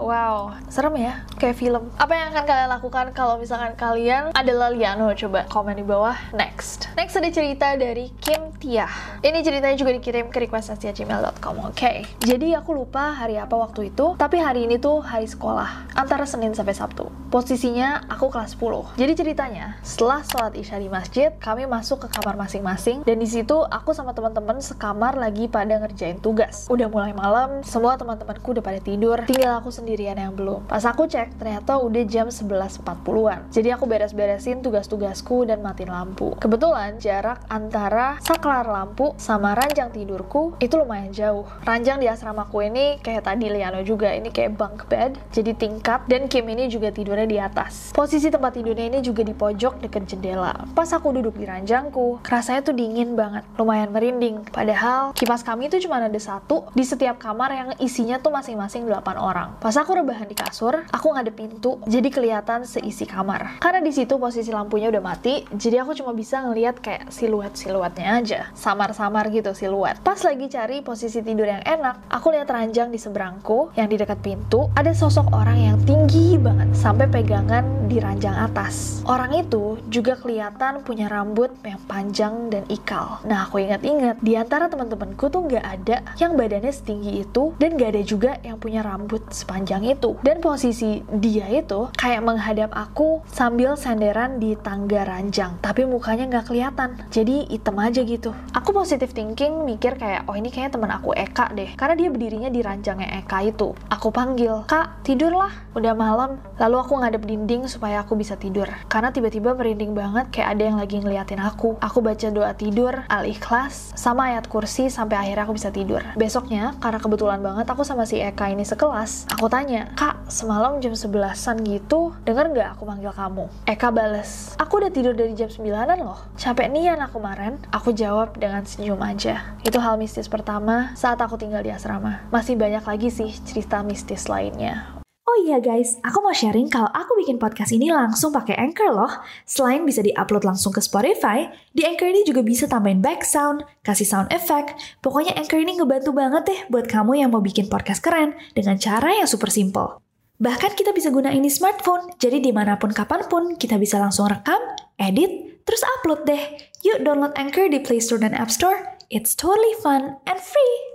Wow, 0.00 0.56
serem 0.72 0.96
ya, 0.96 1.20
kayak 1.36 1.56
film. 1.60 1.92
Apa 2.00 2.12
yang 2.16 2.32
akan 2.32 2.44
kalian 2.48 2.70
lakukan 2.72 3.06
kalau 3.12 3.36
misalkan 3.36 3.76
kalian 3.76 4.32
adalah 4.32 4.72
Liano? 4.72 5.12
Coba 5.12 5.44
komen 5.52 5.76
di 5.76 5.84
bawah. 5.84 6.16
Next. 6.32 6.88
Next 6.96 7.16
ada 7.20 7.28
cerita 7.28 7.76
dari 7.76 8.08
Kim 8.24 8.56
Tia. 8.56 8.88
Ini 9.20 9.44
ceritanya 9.44 9.76
juga 9.76 9.92
dikirim 9.92 10.32
ke 10.32 10.48
requestasia.gmail.com. 10.48 11.54
Oke. 11.68 11.76
Okay. 11.76 11.96
Jadi 12.24 12.56
aku 12.56 12.72
lupa 12.72 13.12
hari 13.12 13.36
apa 13.36 13.52
waktu 13.52 13.92
itu, 13.92 14.16
tapi 14.16 14.40
hari 14.40 14.64
ini 14.64 14.80
tuh 14.80 15.04
hari 15.04 15.28
sekolah. 15.28 15.92
Antara 15.92 16.24
Senin 16.24 16.56
sampai 16.56 16.72
Sabtu. 16.72 17.12
Posisinya 17.28 18.08
aku 18.08 18.32
kelas 18.32 18.56
10. 18.56 18.96
Jadi 18.96 19.12
ceritanya, 19.12 19.76
setelah 19.84 20.24
sholat 20.24 20.52
isya 20.56 20.80
di 20.80 20.88
masjid, 20.88 21.32
kami 21.36 21.68
masuk 21.68 22.04
ke 22.04 22.08
kamar 22.12 22.36
masing-masing 22.36 23.04
dan 23.04 23.16
di 23.16 23.28
situ 23.28 23.56
aku 23.68 23.96
sama 23.96 24.12
teman-teman 24.12 24.60
sekamar 24.60 25.16
lagi 25.16 25.48
pada 25.48 25.80
ngerjain 25.80 26.20
tugas. 26.20 26.68
Udah 26.68 26.88
mulai 26.88 27.16
malam, 27.16 27.60
semua 27.64 27.96
teman-temanku 27.96 28.52
udah 28.56 28.64
pada 28.64 28.80
tidur, 28.80 29.20
tinggal 29.24 29.60
aku 29.60 29.72
sendirian 29.82 30.14
yang 30.14 30.38
belum. 30.38 30.70
Pas 30.70 30.86
aku 30.86 31.10
cek, 31.10 31.42
ternyata 31.42 31.82
udah 31.82 32.02
jam 32.06 32.30
11.40-an. 32.30 33.50
Jadi 33.50 33.68
aku 33.74 33.84
beres-beresin 33.90 34.62
tugas-tugasku 34.62 35.50
dan 35.50 35.58
matiin 35.58 35.90
lampu. 35.90 36.38
Kebetulan 36.38 37.02
jarak 37.02 37.42
antara 37.50 38.22
saklar 38.22 38.64
lampu 38.64 39.12
sama 39.18 39.58
ranjang 39.58 39.90
tidurku 39.90 40.54
itu 40.62 40.78
lumayan 40.78 41.10
jauh. 41.10 41.42
Ranjang 41.66 41.98
di 41.98 42.06
asramaku 42.06 42.70
ini 42.70 43.02
kayak 43.02 43.26
tadi 43.26 43.50
Liano 43.50 43.82
juga, 43.82 44.14
ini 44.14 44.30
kayak 44.30 44.54
bunk 44.54 44.86
bed, 44.86 45.18
jadi 45.34 45.52
tingkat, 45.58 46.06
dan 46.06 46.30
Kim 46.30 46.46
ini 46.46 46.70
juga 46.70 46.94
tidurnya 46.94 47.26
di 47.26 47.38
atas. 47.42 47.90
Posisi 47.90 48.30
tempat 48.30 48.54
tidurnya 48.54 48.86
ini 48.86 48.98
juga 49.02 49.26
di 49.26 49.34
pojok 49.34 49.82
deket 49.82 50.06
jendela. 50.06 50.54
Pas 50.72 50.88
aku 50.94 51.10
duduk 51.10 51.34
di 51.34 51.44
ranjangku, 51.44 52.22
rasanya 52.22 52.62
tuh 52.62 52.76
dingin 52.78 53.18
banget, 53.18 53.42
lumayan 53.58 53.90
merinding. 53.90 54.46
Padahal 54.48 55.10
kipas 55.12 55.42
kami 55.42 55.66
itu 55.66 55.82
cuma 55.82 55.98
ada 55.98 56.20
satu 56.22 56.70
di 56.72 56.86
setiap 56.86 57.18
kamar 57.18 57.50
yang 57.50 57.68
isinya 57.82 58.22
tuh 58.22 58.30
masing-masing 58.30 58.86
8 58.86 59.18
orang. 59.18 59.58
Pas 59.72 59.88
aku 59.88 60.04
rebahan 60.04 60.28
di 60.28 60.36
kasur, 60.36 60.84
aku 60.92 61.16
ngadep 61.16 61.32
pintu, 61.32 61.80
jadi 61.88 62.12
kelihatan 62.12 62.68
seisi 62.68 63.08
kamar. 63.08 63.56
Karena 63.56 63.80
di 63.80 63.88
situ 63.88 64.20
posisi 64.20 64.52
lampunya 64.52 64.92
udah 64.92 65.00
mati, 65.00 65.48
jadi 65.48 65.80
aku 65.80 65.96
cuma 65.96 66.12
bisa 66.12 66.44
ngeliat 66.44 66.76
kayak 66.84 67.08
siluet-siluetnya 67.08 68.20
aja. 68.20 68.40
Samar-samar 68.52 69.32
gitu 69.32 69.56
siluet. 69.56 69.96
Pas 70.04 70.20
lagi 70.20 70.52
cari 70.52 70.84
posisi 70.84 71.24
tidur 71.24 71.48
yang 71.48 71.64
enak, 71.64 72.04
aku 72.12 72.36
lihat 72.36 72.52
ranjang 72.52 72.92
di 72.92 73.00
seberangku, 73.00 73.72
yang 73.72 73.88
di 73.88 73.96
dekat 73.96 74.20
pintu, 74.20 74.68
ada 74.76 74.92
sosok 74.92 75.32
orang 75.32 75.56
yang 75.56 75.80
tinggi 75.88 76.36
banget, 76.36 76.68
sampai 76.76 77.08
pegangan 77.08 77.64
di 77.88 77.96
ranjang 77.96 78.36
atas. 78.44 79.00
Orang 79.08 79.32
itu 79.32 79.80
juga 79.88 80.20
kelihatan 80.20 80.84
punya 80.84 81.08
rambut 81.08 81.48
yang 81.64 81.80
panjang 81.88 82.52
dan 82.52 82.68
ikal. 82.68 83.24
Nah, 83.24 83.48
aku 83.48 83.64
ingat-ingat, 83.64 84.20
di 84.20 84.36
antara 84.36 84.68
teman-temanku 84.68 85.32
tuh 85.32 85.48
nggak 85.48 85.64
ada 85.64 86.04
yang 86.20 86.36
badannya 86.36 86.68
setinggi 86.68 87.24
itu, 87.24 87.56
dan 87.56 87.80
nggak 87.80 87.96
ada 87.96 88.02
juga 88.04 88.36
yang 88.44 88.60
punya 88.60 88.84
rambut 88.84 89.24
sepanjang 89.32 89.61
ranjang 89.62 89.86
itu. 89.86 90.18
Dan 90.26 90.42
posisi 90.42 91.06
dia 91.22 91.46
itu 91.46 91.86
kayak 91.94 92.26
menghadap 92.26 92.74
aku 92.74 93.22
sambil 93.30 93.78
senderan 93.78 94.42
di 94.42 94.58
tangga 94.58 95.06
ranjang. 95.06 95.54
Tapi 95.62 95.86
mukanya 95.86 96.26
nggak 96.26 96.50
kelihatan. 96.50 96.98
Jadi 97.14 97.46
hitam 97.46 97.78
aja 97.78 98.02
gitu. 98.02 98.34
Aku 98.50 98.74
positive 98.74 99.14
thinking 99.14 99.62
mikir 99.62 99.94
kayak, 99.94 100.26
oh 100.26 100.34
ini 100.34 100.50
kayaknya 100.50 100.74
teman 100.74 100.90
aku 100.90 101.14
Eka 101.14 101.54
deh. 101.54 101.70
Karena 101.78 101.94
dia 101.94 102.10
berdirinya 102.10 102.50
di 102.50 102.58
ranjangnya 102.58 103.22
Eka 103.22 103.38
itu. 103.46 103.70
Aku 103.86 104.10
panggil, 104.10 104.66
Kak, 104.66 105.06
tidurlah. 105.06 105.54
Udah 105.78 105.94
malam. 105.94 106.42
Lalu 106.58 106.76
aku 106.82 106.98
ngadep 106.98 107.22
dinding 107.22 107.70
supaya 107.70 108.02
aku 108.02 108.18
bisa 108.18 108.34
tidur. 108.34 108.66
Karena 108.90 109.14
tiba-tiba 109.14 109.54
merinding 109.54 109.94
banget 109.94 110.34
kayak 110.34 110.58
ada 110.58 110.62
yang 110.66 110.76
lagi 110.82 110.98
ngeliatin 110.98 111.38
aku. 111.38 111.78
Aku 111.78 112.02
baca 112.02 112.28
doa 112.34 112.50
tidur, 112.58 113.06
al-ikhlas, 113.06 113.94
sama 113.94 114.34
ayat 114.34 114.50
kursi 114.50 114.90
sampai 114.90 115.22
akhirnya 115.22 115.46
aku 115.46 115.54
bisa 115.54 115.70
tidur. 115.70 116.02
Besoknya, 116.18 116.74
karena 116.82 116.98
kebetulan 116.98 117.38
banget 117.38 117.70
aku 117.70 117.86
sama 117.86 118.02
si 118.08 118.18
Eka 118.18 118.50
ini 118.50 118.66
sekelas, 118.66 119.28
aku 119.28 119.51
tanya, 119.52 119.92
Kak, 119.92 120.32
semalam 120.32 120.80
jam 120.80 120.96
11-an 120.96 121.60
gitu, 121.68 122.16
denger 122.24 122.56
nggak 122.56 122.68
aku 122.80 122.88
manggil 122.88 123.12
kamu? 123.12 123.52
Eka 123.68 123.92
bales, 123.92 124.56
aku 124.56 124.80
udah 124.80 124.88
tidur 124.88 125.12
dari 125.12 125.36
jam 125.36 125.52
9-an 125.52 126.00
loh. 126.00 126.24
Capek 126.40 126.72
nian 126.72 126.96
aku 127.04 127.20
kemarin. 127.20 127.60
Aku 127.68 127.92
jawab 127.92 128.32
dengan 128.40 128.64
senyum 128.64 128.96
aja. 129.04 129.52
Itu 129.60 129.76
hal 129.76 130.00
mistis 130.00 130.24
pertama 130.24 130.96
saat 130.96 131.20
aku 131.20 131.36
tinggal 131.36 131.60
di 131.60 131.68
asrama. 131.68 132.24
Masih 132.32 132.56
banyak 132.56 132.80
lagi 132.80 133.12
sih 133.12 133.28
cerita 133.44 133.84
mistis 133.84 134.24
lainnya. 134.32 135.01
Oh 135.22 135.38
iya 135.46 135.62
guys, 135.62 136.02
aku 136.02 136.18
mau 136.18 136.34
sharing 136.34 136.66
kalau 136.66 136.90
aku 136.90 137.14
bikin 137.22 137.38
podcast 137.38 137.70
ini 137.70 137.94
langsung 137.94 138.34
pakai 138.34 138.58
Anchor 138.58 138.90
loh. 138.90 139.22
Selain 139.46 139.86
bisa 139.86 140.02
diupload 140.02 140.42
langsung 140.42 140.74
ke 140.74 140.82
Spotify, 140.82 141.46
di 141.70 141.86
Anchor 141.86 142.10
ini 142.10 142.26
juga 142.26 142.42
bisa 142.42 142.66
tambahin 142.66 142.98
back 142.98 143.22
sound, 143.22 143.62
kasih 143.86 144.02
sound 144.02 144.28
effect. 144.34 144.74
Pokoknya 144.98 145.38
Anchor 145.38 145.62
ini 145.62 145.78
ngebantu 145.78 146.10
banget 146.10 146.42
deh 146.50 146.60
buat 146.74 146.90
kamu 146.90 147.22
yang 147.22 147.30
mau 147.30 147.38
bikin 147.38 147.70
podcast 147.70 148.02
keren 148.02 148.34
dengan 148.50 148.74
cara 148.82 149.14
yang 149.14 149.30
super 149.30 149.46
simple. 149.46 150.02
Bahkan 150.42 150.74
kita 150.74 150.90
bisa 150.90 151.14
gunain 151.14 151.38
di 151.38 151.52
smartphone, 151.54 152.18
jadi 152.18 152.42
di 152.42 152.50
mana 152.50 152.74
pun 152.74 152.90
kapan 152.90 153.22
pun 153.30 153.54
kita 153.54 153.78
bisa 153.78 154.02
langsung 154.02 154.26
rekam, 154.26 154.58
edit, 154.98 155.62
terus 155.62 155.86
upload 155.86 156.26
deh. 156.26 156.42
Yuk 156.82 157.06
download 157.06 157.30
Anchor 157.38 157.70
di 157.70 157.78
Play 157.78 158.02
Store 158.02 158.18
dan 158.18 158.34
App 158.34 158.50
Store. 158.50 158.98
It's 159.06 159.38
totally 159.38 159.78
fun 159.78 160.18
and 160.26 160.42
free. 160.42 160.91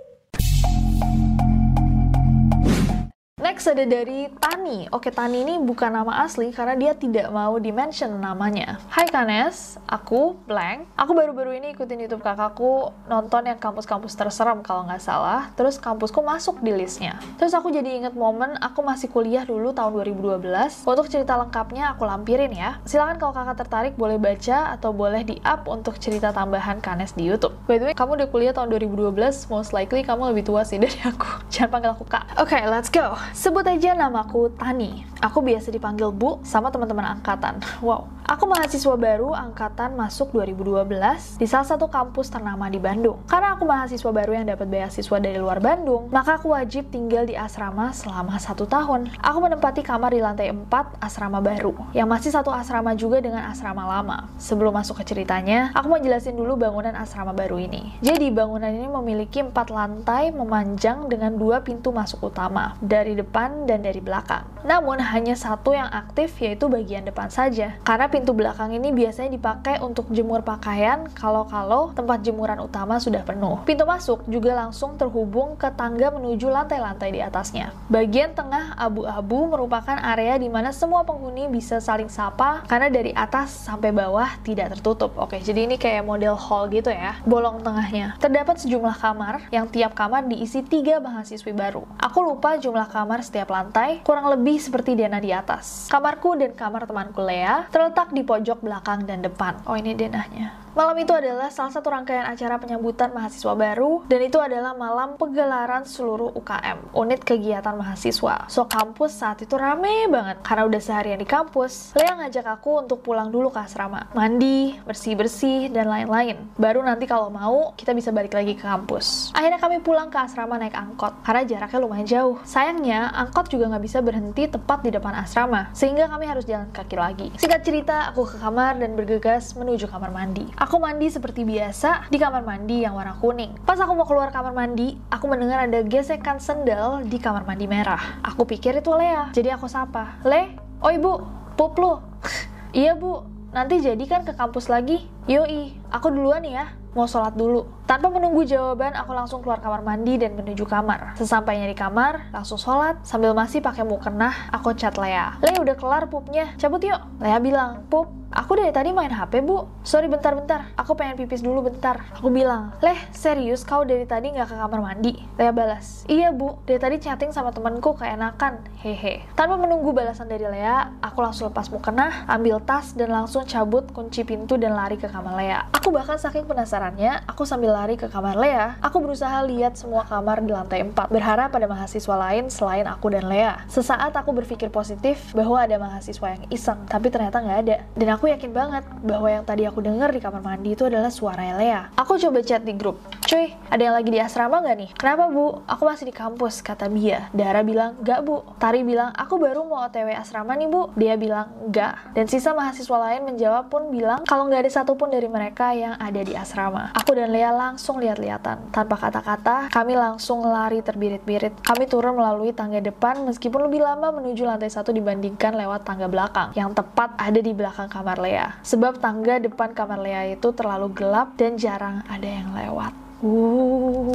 Next 3.38 3.70
ada 3.70 3.86
dari 3.86 4.26
Tani. 4.42 4.90
Oke, 4.90 5.14
Tani 5.14 5.46
ini 5.46 5.62
bukan 5.62 5.94
nama 5.94 6.26
asli 6.26 6.50
karena 6.50 6.74
dia 6.74 6.90
tidak 6.98 7.30
mau 7.30 7.54
di-mention 7.62 8.18
namanya. 8.18 8.82
Hai 8.90 9.06
Kanes, 9.06 9.78
aku 9.86 10.34
blank. 10.42 10.90
Aku 10.98 11.14
baru-baru 11.14 11.54
ini 11.54 11.70
ikutin 11.70 12.02
YouTube 12.02 12.26
kakakku 12.26 12.90
nonton 13.06 13.46
yang 13.46 13.54
kampus-kampus 13.62 14.18
terserem 14.18 14.58
kalau 14.66 14.90
nggak 14.90 14.98
salah. 14.98 15.54
Terus 15.54 15.78
kampusku 15.78 16.18
masuk 16.18 16.58
di 16.66 16.74
listnya. 16.74 17.22
Terus 17.38 17.54
aku 17.54 17.70
jadi 17.70 17.86
inget 18.02 18.18
momen 18.18 18.58
aku 18.58 18.82
masih 18.82 19.06
kuliah 19.06 19.46
dulu 19.46 19.70
tahun 19.70 19.94
2012. 20.02 20.82
Untuk 20.82 21.06
cerita 21.06 21.38
lengkapnya 21.38 21.94
aku 21.94 22.10
lampirin 22.10 22.50
ya. 22.50 22.82
Silahkan 22.90 23.22
kalau 23.22 23.38
kakak 23.38 23.62
tertarik 23.62 23.94
boleh 23.94 24.18
baca 24.18 24.74
atau 24.74 24.90
boleh 24.90 25.22
di-up 25.22 25.70
untuk 25.70 25.94
cerita 26.02 26.34
tambahan 26.34 26.82
Kanes 26.82 27.14
di 27.14 27.30
YouTube. 27.30 27.54
By 27.70 27.78
the 27.78 27.86
way, 27.86 27.94
kamu 27.94 28.18
udah 28.18 28.28
kuliah 28.34 28.50
tahun 28.50 28.74
2012, 28.74 29.14
most 29.46 29.70
likely 29.70 30.02
kamu 30.02 30.34
lebih 30.34 30.50
tua 30.50 30.66
sih 30.66 30.82
dari 30.82 30.98
aku. 31.06 31.46
Jangan 31.54 31.70
panggil 31.70 31.94
aku 31.94 32.02
kak. 32.02 32.34
Oke, 32.42 32.58
okay, 32.58 32.66
let's 32.66 32.90
go. 32.90 33.27
Sebut 33.36 33.64
aja 33.66 33.92
namaku 33.92 34.52
Tani. 34.56 35.04
Aku 35.18 35.42
biasa 35.42 35.74
dipanggil 35.74 36.14
Bu 36.14 36.38
sama 36.46 36.70
teman-teman 36.70 37.18
angkatan. 37.18 37.58
Wow. 37.82 38.06
Aku 38.28 38.44
mahasiswa 38.44 38.92
baru 38.92 39.32
angkatan 39.32 39.96
masuk 39.96 40.36
2012 40.36 41.40
di 41.40 41.48
salah 41.48 41.64
satu 41.64 41.88
kampus 41.88 42.28
ternama 42.28 42.68
di 42.68 42.76
Bandung. 42.76 43.24
Karena 43.24 43.56
aku 43.56 43.64
mahasiswa 43.64 44.12
baru 44.12 44.36
yang 44.36 44.52
dapat 44.52 44.68
beasiswa 44.68 45.16
dari 45.16 45.40
luar 45.40 45.64
Bandung, 45.64 46.12
maka 46.12 46.36
aku 46.36 46.52
wajib 46.52 46.92
tinggal 46.92 47.24
di 47.24 47.32
asrama 47.32 47.88
selama 47.96 48.36
satu 48.36 48.68
tahun. 48.68 49.08
Aku 49.24 49.40
menempati 49.40 49.80
kamar 49.80 50.12
di 50.12 50.20
lantai 50.20 50.52
4 50.52 51.00
asrama 51.00 51.40
baru, 51.40 51.72
yang 51.96 52.04
masih 52.04 52.28
satu 52.28 52.52
asrama 52.52 52.92
juga 52.92 53.24
dengan 53.24 53.48
asrama 53.48 53.88
lama. 53.88 54.28
Sebelum 54.36 54.76
masuk 54.76 55.00
ke 55.00 55.08
ceritanya, 55.08 55.72
aku 55.72 55.88
mau 55.88 55.96
jelasin 55.96 56.36
dulu 56.36 56.60
bangunan 56.60 56.92
asrama 57.00 57.32
baru 57.32 57.56
ini. 57.56 57.96
Jadi 58.04 58.28
bangunan 58.28 58.68
ini 58.68 58.92
memiliki 58.92 59.40
empat 59.40 59.72
lantai 59.72 60.36
memanjang 60.36 61.08
dengan 61.08 61.32
dua 61.32 61.64
pintu 61.64 61.96
masuk 61.96 62.28
utama, 62.28 62.76
dari 62.84 63.16
depan 63.18 63.66
dan 63.66 63.82
dari 63.82 63.98
belakang. 63.98 64.46
Namun 64.62 65.02
hanya 65.02 65.34
satu 65.34 65.74
yang 65.74 65.90
aktif 65.90 66.34
yaitu 66.38 66.70
bagian 66.70 67.02
depan 67.02 67.30
saja, 67.30 67.74
karena 67.82 68.06
pintu 68.06 68.30
belakang 68.34 68.74
ini 68.74 68.94
biasanya 68.94 69.34
dipakai 69.34 69.82
untuk 69.82 70.10
jemur 70.14 70.42
pakaian 70.46 71.06
kalau-kalau 71.16 71.90
tempat 71.94 72.22
jemuran 72.22 72.62
utama 72.62 73.02
sudah 73.02 73.26
penuh. 73.26 73.62
Pintu 73.66 73.88
masuk 73.88 74.22
juga 74.28 74.54
langsung 74.54 74.94
terhubung 75.00 75.58
ke 75.58 75.72
tangga 75.74 76.12
menuju 76.12 76.52
lantai-lantai 76.52 77.10
di 77.10 77.20
atasnya. 77.24 77.72
Bagian 77.88 78.36
tengah 78.36 78.76
abu-abu 78.76 79.48
merupakan 79.48 79.96
area 79.96 80.36
di 80.36 80.52
mana 80.52 80.70
semua 80.70 81.02
penghuni 81.08 81.48
bisa 81.48 81.80
saling 81.80 82.12
sapa 82.12 82.60
karena 82.68 82.92
dari 82.92 83.16
atas 83.16 83.64
sampai 83.64 83.90
bawah 83.90 84.28
tidak 84.44 84.76
tertutup. 84.76 85.16
Oke, 85.16 85.40
jadi 85.40 85.64
ini 85.64 85.80
kayak 85.80 86.04
model 86.04 86.36
hall 86.36 86.68
gitu 86.68 86.92
ya. 86.92 87.16
Bolong 87.24 87.64
tengahnya. 87.64 88.20
Terdapat 88.20 88.60
sejumlah 88.60 89.00
kamar 89.00 89.48
yang 89.48 89.64
tiap 89.72 89.96
kamar 89.96 90.28
diisi 90.28 90.60
tiga 90.60 91.00
mahasiswi 91.00 91.56
baru. 91.56 91.88
Aku 91.96 92.20
lupa 92.20 92.60
jumlah 92.60 92.84
kamar 92.92 93.07
setiap 93.24 93.48
lantai, 93.48 94.04
kurang 94.04 94.28
lebih 94.28 94.60
seperti 94.60 94.92
Dana 94.92 95.16
di 95.16 95.32
atas. 95.32 95.88
Kamarku 95.88 96.36
dan 96.36 96.52
kamar 96.52 96.84
temanku 96.84 97.24
Lea 97.24 97.64
terletak 97.72 98.12
di 98.12 98.20
pojok 98.20 98.60
belakang 98.60 99.08
dan 99.08 99.24
depan. 99.24 99.64
Oh 99.64 99.72
ini 99.72 99.96
denahnya. 99.96 100.67
Malam 100.78 100.94
itu 101.02 101.10
adalah 101.10 101.50
salah 101.50 101.74
satu 101.74 101.90
rangkaian 101.90 102.22
acara 102.22 102.54
penyambutan 102.54 103.10
mahasiswa 103.10 103.50
baru 103.50 104.06
dan 104.06 104.22
itu 104.22 104.38
adalah 104.38 104.78
malam 104.78 105.18
pegelaran 105.18 105.82
seluruh 105.82 106.30
UKM, 106.38 106.94
unit 106.94 107.18
kegiatan 107.26 107.74
mahasiswa. 107.74 108.46
So 108.46 108.70
kampus 108.70 109.18
saat 109.18 109.42
itu 109.42 109.58
rame 109.58 110.06
banget 110.06 110.38
karena 110.46 110.70
udah 110.70 110.78
seharian 110.78 111.18
di 111.18 111.26
kampus. 111.26 111.98
Lea 111.98 112.14
ngajak 112.22 112.46
aku 112.46 112.86
untuk 112.86 113.02
pulang 113.02 113.26
dulu 113.34 113.50
ke 113.50 113.58
asrama, 113.58 114.06
mandi, 114.14 114.78
bersih-bersih 114.86 115.74
dan 115.74 115.90
lain-lain. 115.90 116.46
Baru 116.54 116.86
nanti 116.86 117.10
kalau 117.10 117.26
mau 117.26 117.74
kita 117.74 117.90
bisa 117.90 118.14
balik 118.14 118.38
lagi 118.38 118.54
ke 118.54 118.62
kampus. 118.62 119.34
Akhirnya 119.34 119.58
kami 119.58 119.82
pulang 119.82 120.14
ke 120.14 120.18
asrama 120.22 120.62
naik 120.62 120.78
angkot 120.78 121.26
karena 121.26 121.42
jaraknya 121.42 121.78
lumayan 121.82 122.06
jauh. 122.06 122.38
Sayangnya 122.46 123.10
angkot 123.18 123.50
juga 123.50 123.66
nggak 123.74 123.82
bisa 123.82 123.98
berhenti 123.98 124.46
tepat 124.46 124.86
di 124.86 124.94
depan 124.94 125.26
asrama 125.26 125.74
sehingga 125.74 126.06
kami 126.06 126.30
harus 126.30 126.46
jalan 126.46 126.70
kaki 126.70 126.94
lagi. 126.94 127.34
Singkat 127.34 127.66
cerita, 127.66 128.14
aku 128.14 128.30
ke 128.30 128.38
kamar 128.38 128.78
dan 128.78 128.94
bergegas 128.94 129.58
menuju 129.58 129.90
kamar 129.90 130.14
mandi. 130.14 130.46
Mandi 130.76 131.08
seperti 131.08 131.48
biasa 131.48 132.12
di 132.12 132.20
kamar 132.20 132.44
mandi 132.44 132.84
yang 132.84 132.92
warna 132.92 133.16
kuning. 133.16 133.56
Pas 133.64 133.80
aku 133.80 133.96
mau 133.96 134.04
keluar 134.04 134.28
kamar 134.28 134.52
mandi, 134.52 135.00
aku 135.08 135.24
mendengar 135.24 135.64
ada 135.64 135.80
gesekan 135.80 136.36
sendal 136.36 137.00
di 137.08 137.16
kamar 137.16 137.48
mandi 137.48 137.64
merah. 137.64 138.20
Aku 138.20 138.44
pikir 138.44 138.76
itu 138.84 138.92
Lea, 138.92 139.32
jadi 139.32 139.56
aku 139.56 139.64
sapa. 139.64 140.20
Le, 140.28 140.52
oh 140.84 140.92
ibu, 140.92 141.24
pup 141.56 141.72
lu. 141.80 141.96
iya 142.76 142.92
bu, 142.92 143.24
nanti 143.56 143.80
jadi 143.80 144.04
kan 144.04 144.28
ke 144.28 144.36
kampus 144.36 144.68
lagi? 144.68 145.08
Yoi, 145.24 145.72
aku 145.88 146.12
duluan 146.12 146.44
ya, 146.44 146.72
mau 146.96 147.08
sholat 147.08 147.34
dulu. 147.36 147.66
Tanpa 147.88 148.12
menunggu 148.12 148.44
jawaban, 148.44 148.92
aku 148.96 149.12
langsung 149.16 149.40
keluar 149.40 149.62
kamar 149.62 149.80
mandi 149.80 150.20
dan 150.20 150.36
menuju 150.36 150.64
kamar. 150.68 151.16
Sesampainya 151.16 151.68
di 151.68 151.76
kamar, 151.76 152.32
langsung 152.34 152.60
sholat. 152.60 153.00
Sambil 153.04 153.32
masih 153.32 153.64
pakai 153.64 153.86
mukena, 153.86 154.32
aku 154.52 154.76
chat 154.76 154.96
Lea. 155.00 155.40
Lea 155.40 155.56
udah 155.56 155.76
kelar 155.76 156.04
pupnya, 156.12 156.52
cabut 156.60 156.84
yuk. 156.84 157.00
Lea 157.20 157.38
bilang, 157.40 157.86
pup, 157.88 158.18
Aku 158.28 158.60
dari 158.60 158.68
tadi 158.76 158.92
main 158.92 159.08
HP, 159.08 159.40
Bu. 159.40 159.64
Sorry 159.80 160.04
bentar-bentar, 160.04 160.68
aku 160.76 160.92
pengen 160.92 161.16
pipis 161.16 161.40
dulu 161.40 161.64
bentar. 161.64 162.04
Aku 162.20 162.28
bilang, 162.28 162.76
Leh, 162.84 163.00
serius 163.08 163.64
kau 163.64 163.88
dari 163.88 164.04
tadi 164.04 164.28
nggak 164.28 164.52
ke 164.52 164.56
kamar 164.60 164.84
mandi? 164.84 165.16
Lea 165.40 165.48
balas, 165.48 166.04
iya 166.12 166.28
Bu, 166.28 166.60
dari 166.68 166.76
tadi 166.76 167.00
chatting 167.00 167.32
sama 167.32 167.56
temanku 167.56 167.96
keenakan, 167.96 168.60
hehe. 168.84 169.24
Tanpa 169.32 169.56
menunggu 169.56 169.96
balasan 169.96 170.28
dari 170.28 170.44
Lea, 170.44 170.92
aku 171.00 171.24
langsung 171.24 171.48
lepas 171.48 171.72
mukena, 171.72 172.28
ambil 172.28 172.60
tas, 172.60 172.92
dan 172.92 173.16
langsung 173.16 173.48
cabut 173.48 173.88
kunci 173.96 174.28
pintu 174.28 174.60
dan 174.60 174.76
lari 174.76 175.00
ke 175.00 175.08
kamar 175.08 175.32
Lea. 175.32 175.64
Aku 175.78 175.94
bahkan 175.94 176.18
saking 176.18 176.42
penasarannya, 176.42 177.22
aku 177.30 177.46
sambil 177.46 177.70
lari 177.70 177.94
ke 177.94 178.10
kamar 178.10 178.34
Lea, 178.34 178.74
aku 178.82 178.98
berusaha 178.98 179.46
lihat 179.46 179.78
semua 179.78 180.02
kamar 180.02 180.42
di 180.42 180.50
lantai 180.50 180.82
4, 180.82 181.06
berharap 181.06 181.54
ada 181.54 181.70
mahasiswa 181.70 182.18
lain 182.18 182.50
selain 182.50 182.82
aku 182.82 183.14
dan 183.14 183.30
Lea. 183.30 183.62
Sesaat 183.70 184.10
aku 184.10 184.34
berpikir 184.34 184.74
positif 184.74 185.30
bahwa 185.38 185.62
ada 185.62 185.78
mahasiswa 185.78 186.34
yang 186.34 186.42
iseng, 186.50 186.82
tapi 186.90 187.14
ternyata 187.14 187.38
nggak 187.38 187.58
ada. 187.62 187.76
Dan 187.94 188.10
aku 188.10 188.26
yakin 188.26 188.50
banget 188.50 188.82
bahwa 189.06 189.30
yang 189.30 189.46
tadi 189.46 189.70
aku 189.70 189.78
denger 189.78 190.10
di 190.10 190.18
kamar 190.18 190.42
mandi 190.42 190.74
itu 190.74 190.82
adalah 190.82 191.14
suara 191.14 191.46
Lea. 191.54 191.94
Aku 191.94 192.18
coba 192.18 192.42
chat 192.42 192.66
di 192.66 192.74
grup. 192.74 192.98
Cuy, 193.22 193.54
ada 193.70 193.78
yang 193.78 193.94
lagi 193.94 194.10
di 194.10 194.18
asrama 194.18 194.58
nggak 194.58 194.76
nih? 194.82 194.90
Kenapa 194.98 195.30
bu? 195.30 195.62
Aku 195.62 195.86
masih 195.86 196.10
di 196.10 196.14
kampus, 196.16 196.58
kata 196.58 196.90
Bia. 196.90 197.30
Dara 197.30 197.62
bilang, 197.62 197.94
nggak 198.02 198.26
bu. 198.26 198.42
Tari 198.58 198.82
bilang, 198.82 199.14
aku 199.14 199.38
baru 199.38 199.62
mau 199.62 199.86
otw 199.86 200.10
asrama 200.10 200.58
nih 200.58 200.66
bu. 200.66 200.90
Dia 200.98 201.14
bilang, 201.14 201.54
nggak. 201.70 202.18
Dan 202.18 202.26
sisa 202.26 202.50
mahasiswa 202.50 202.98
lain 202.98 203.30
menjawab 203.30 203.70
pun 203.70 203.94
bilang, 203.94 204.26
kalau 204.26 204.50
nggak 204.50 204.66
ada 204.66 204.72
satupun 204.74 205.14
dari 205.14 205.30
mereka 205.30 205.67
yang 205.72 205.94
ada 205.96 206.20
di 206.20 206.36
asrama. 206.36 206.92
Aku 206.94 207.16
dan 207.16 207.32
Lea 207.32 207.50
langsung 207.52 208.00
lihat-lihatan. 208.00 208.70
Tanpa 208.70 208.96
kata-kata, 208.96 209.72
kami 209.72 209.96
langsung 209.98 210.44
lari 210.44 210.84
terbirit-birit. 210.84 211.64
Kami 211.64 211.84
turun 211.88 212.16
melalui 212.16 212.52
tangga 212.52 212.78
depan 212.78 213.24
meskipun 213.24 213.68
lebih 213.68 213.84
lama 213.84 214.12
menuju 214.12 214.44
lantai 214.44 214.70
satu 214.70 214.92
dibandingkan 214.94 215.56
lewat 215.56 215.84
tangga 215.84 216.06
belakang, 216.08 216.52
yang 216.56 216.72
tepat 216.72 217.12
ada 217.16 217.40
di 217.40 217.52
belakang 217.52 217.88
kamar 217.90 218.20
Lea. 218.20 218.58
Sebab 218.62 219.00
tangga 219.02 219.40
depan 219.40 219.72
kamar 219.72 220.00
Lea 220.00 220.36
itu 220.36 220.52
terlalu 220.52 220.92
gelap 220.92 221.34
dan 221.36 221.56
jarang 221.56 222.04
ada 222.06 222.28
yang 222.28 222.50
lewat. 222.54 222.92
Uh. 223.18 224.14